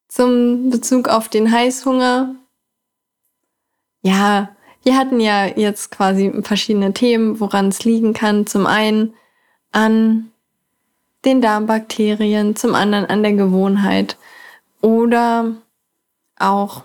Zum 0.10 0.72
Bezug 0.72 1.08
auf 1.08 1.30
den 1.30 1.50
Heißhunger. 1.50 2.36
Ja, 4.02 4.56
wir 4.84 4.98
hatten 4.98 5.20
ja 5.20 5.46
jetzt 5.46 5.92
quasi 5.92 6.32
verschiedene 6.44 6.94
Themen, 6.94 7.40
woran 7.40 7.68
es 7.68 7.84
liegen 7.84 8.14
kann. 8.14 8.48
Zum 8.48 8.66
einen 8.66 9.14
an 9.72 10.32
den 11.26 11.42
Darmbakterien, 11.42 12.56
zum 12.56 12.76
anderen 12.76 13.06
an 13.06 13.24
der 13.24 13.34
Gewohnheit 13.34 14.18
oder 14.82 15.56
auch 16.38 16.84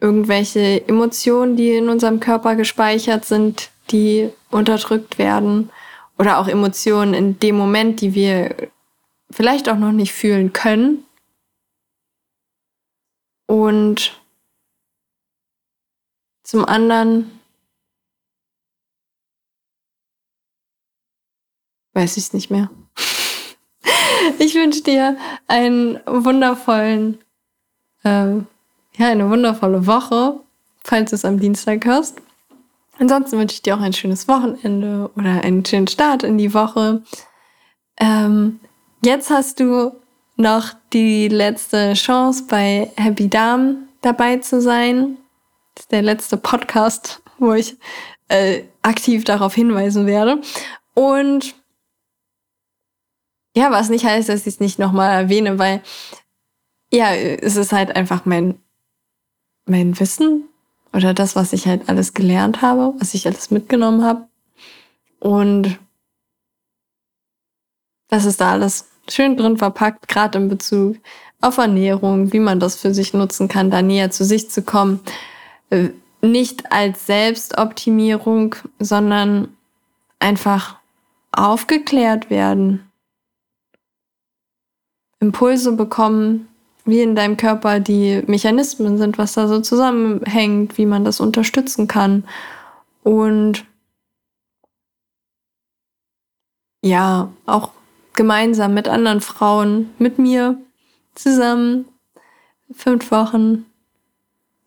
irgendwelche 0.00 0.86
Emotionen, 0.88 1.56
die 1.56 1.72
in 1.72 1.88
unserem 1.88 2.20
Körper 2.20 2.56
gespeichert 2.56 3.24
sind, 3.24 3.70
die 3.90 4.30
unterdrückt 4.50 5.18
werden 5.18 5.70
oder 6.18 6.38
auch 6.38 6.48
Emotionen 6.48 7.14
in 7.14 7.38
dem 7.38 7.56
Moment, 7.56 8.00
die 8.00 8.14
wir 8.14 8.70
vielleicht 9.30 9.68
auch 9.68 9.76
noch 9.76 9.92
nicht 9.92 10.12
fühlen 10.12 10.52
können. 10.52 11.04
Und 13.46 14.20
zum 16.46 16.64
anderen 16.64 17.40
weiß 21.94 22.16
ich 22.16 22.24
es 22.24 22.32
nicht 22.32 22.50
mehr. 22.50 22.70
ich 24.38 24.54
wünsche 24.54 24.82
dir 24.82 25.16
einen 25.48 25.98
wundervollen 26.06 27.18
äh, 28.04 28.36
ja, 28.98 29.08
eine 29.08 29.28
wundervolle 29.28 29.86
Woche, 29.86 30.40
falls 30.84 31.10
du 31.10 31.16
es 31.16 31.24
am 31.24 31.40
Dienstag 31.40 31.84
hörst. 31.84 32.22
Ansonsten 32.98 33.38
wünsche 33.38 33.54
ich 33.54 33.62
dir 33.62 33.76
auch 33.76 33.80
ein 33.80 33.92
schönes 33.92 34.26
Wochenende 34.28 35.10
oder 35.16 35.42
einen 35.42 35.64
schönen 35.64 35.88
Start 35.88 36.22
in 36.22 36.38
die 36.38 36.54
Woche. 36.54 37.02
Ähm, 37.98 38.60
jetzt 39.04 39.30
hast 39.30 39.60
du 39.60 39.92
noch 40.36 40.72
die 40.92 41.28
letzte 41.28 41.94
Chance 41.94 42.44
bei 42.48 42.90
Happy 42.96 43.28
Darm 43.28 43.88
dabei 44.00 44.38
zu 44.38 44.62
sein. 44.62 45.18
Der 45.90 46.02
letzte 46.02 46.36
Podcast, 46.36 47.22
wo 47.38 47.52
ich 47.52 47.76
äh, 48.28 48.64
aktiv 48.82 49.24
darauf 49.24 49.54
hinweisen 49.54 50.06
werde. 50.06 50.40
Und 50.94 51.54
ja, 53.56 53.70
was 53.70 53.88
nicht 53.88 54.04
heißt, 54.04 54.28
dass 54.28 54.40
ich 54.40 54.54
es 54.54 54.60
nicht 54.60 54.78
nochmal 54.78 55.12
erwähne, 55.12 55.58
weil 55.58 55.82
ja, 56.92 57.14
es 57.14 57.56
ist 57.56 57.72
halt 57.72 57.94
einfach 57.96 58.24
mein 58.24 58.60
mein 59.66 59.98
Wissen 59.98 60.48
oder 60.92 61.12
das, 61.12 61.36
was 61.36 61.52
ich 61.52 61.66
halt 61.66 61.88
alles 61.88 62.14
gelernt 62.14 62.62
habe, 62.62 62.94
was 62.98 63.14
ich 63.14 63.26
alles 63.26 63.50
mitgenommen 63.50 64.04
habe. 64.04 64.28
Und 65.20 65.78
das 68.08 68.24
ist 68.24 68.40
da 68.40 68.52
alles 68.52 68.88
schön 69.08 69.36
drin 69.36 69.56
verpackt, 69.56 70.08
gerade 70.08 70.38
in 70.38 70.48
Bezug 70.48 70.96
auf 71.40 71.58
Ernährung, 71.58 72.32
wie 72.32 72.40
man 72.40 72.60
das 72.60 72.76
für 72.76 72.94
sich 72.94 73.12
nutzen 73.12 73.48
kann, 73.48 73.70
da 73.70 73.82
näher 73.82 74.10
zu 74.10 74.24
sich 74.24 74.50
zu 74.50 74.62
kommen. 74.62 75.00
Nicht 76.22 76.72
als 76.72 77.06
Selbstoptimierung, 77.06 78.54
sondern 78.78 79.56
einfach 80.18 80.76
aufgeklärt 81.32 82.30
werden. 82.30 82.90
Impulse 85.20 85.72
bekommen, 85.72 86.48
wie 86.84 87.00
in 87.00 87.16
deinem 87.16 87.36
Körper 87.36 87.80
die 87.80 88.22
Mechanismen 88.26 88.96
sind, 88.96 89.18
was 89.18 89.34
da 89.34 89.48
so 89.48 89.60
zusammenhängt, 89.60 90.78
wie 90.78 90.86
man 90.86 91.04
das 91.04 91.20
unterstützen 91.20 91.88
kann. 91.88 92.24
Und 93.02 93.64
ja, 96.82 97.30
auch 97.46 97.70
gemeinsam 98.14 98.74
mit 98.74 98.88
anderen 98.88 99.20
Frauen, 99.20 99.90
mit 99.98 100.18
mir 100.18 100.58
zusammen 101.14 101.86
fünf 102.72 103.10
Wochen 103.10 103.66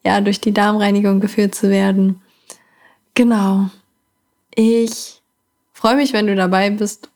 ja 0.10 0.22
durch 0.22 0.41
die 0.41 0.53
Darmreinigung 0.53 1.20
geführt 1.20 1.53
zu 1.53 1.70
werden. 1.70 2.22
Genau. 3.14 3.70
Ich 4.55 5.22
freue 5.72 5.95
mich, 5.95 6.14
wenn 6.14 6.28
du 6.28 6.36
dabei 6.36 6.72
bist 6.72 7.10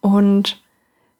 und 0.00 0.60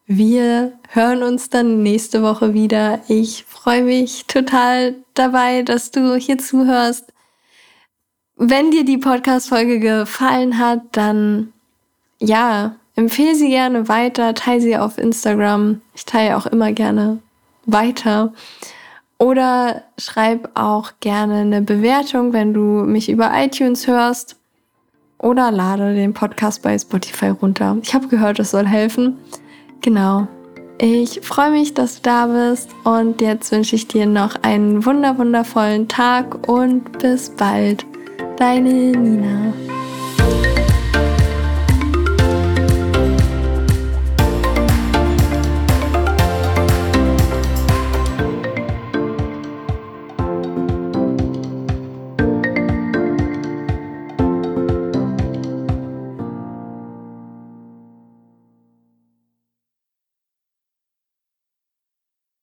wir 0.06 0.72
hören 0.88 1.22
uns 1.22 1.48
dann 1.48 1.82
nächste 1.82 2.22
Woche 2.22 2.54
wieder. 2.54 3.00
Ich 3.08 3.44
freue 3.44 3.84
mich 3.84 4.26
total 4.26 4.96
dabei, 5.14 5.62
dass 5.62 5.92
du 5.92 6.16
hier 6.16 6.38
zuhörst. 6.38 7.12
Wenn 8.36 8.72
dir 8.72 8.84
die 8.84 8.98
Podcast-Folge 8.98 9.78
gefallen 9.78 10.58
hat, 10.58 10.80
dann 10.90 11.52
ja, 12.18 12.74
empfehle 12.96 13.36
sie 13.36 13.48
gerne 13.48 13.88
weiter, 13.88 14.34
teile 14.34 14.60
sie 14.60 14.76
auf 14.76 14.98
Instagram. 14.98 15.80
Ich 15.94 16.04
teile 16.04 16.36
auch 16.36 16.46
immer 16.46 16.72
gerne 16.72 17.20
weiter. 17.64 18.32
Oder 19.22 19.84
schreib 19.98 20.50
auch 20.54 20.94
gerne 20.98 21.42
eine 21.42 21.62
Bewertung, 21.62 22.32
wenn 22.32 22.52
du 22.52 22.60
mich 22.60 23.08
über 23.08 23.30
iTunes 23.32 23.86
hörst. 23.86 24.34
Oder 25.16 25.52
lade 25.52 25.94
den 25.94 26.12
Podcast 26.12 26.60
bei 26.60 26.76
Spotify 26.76 27.28
runter. 27.28 27.78
Ich 27.82 27.94
habe 27.94 28.08
gehört, 28.08 28.40
es 28.40 28.50
soll 28.50 28.66
helfen. 28.66 29.18
Genau. 29.80 30.26
Ich 30.80 31.20
freue 31.20 31.52
mich, 31.52 31.72
dass 31.72 32.00
du 32.00 32.02
da 32.02 32.26
bist 32.26 32.70
und 32.82 33.20
jetzt 33.20 33.52
wünsche 33.52 33.76
ich 33.76 33.86
dir 33.86 34.06
noch 34.06 34.42
einen 34.42 34.84
wunder 34.84 35.16
wundervollen 35.16 35.86
Tag 35.86 36.48
und 36.48 36.98
bis 36.98 37.30
bald. 37.30 37.86
Deine 38.38 38.72
Nina. 38.72 39.52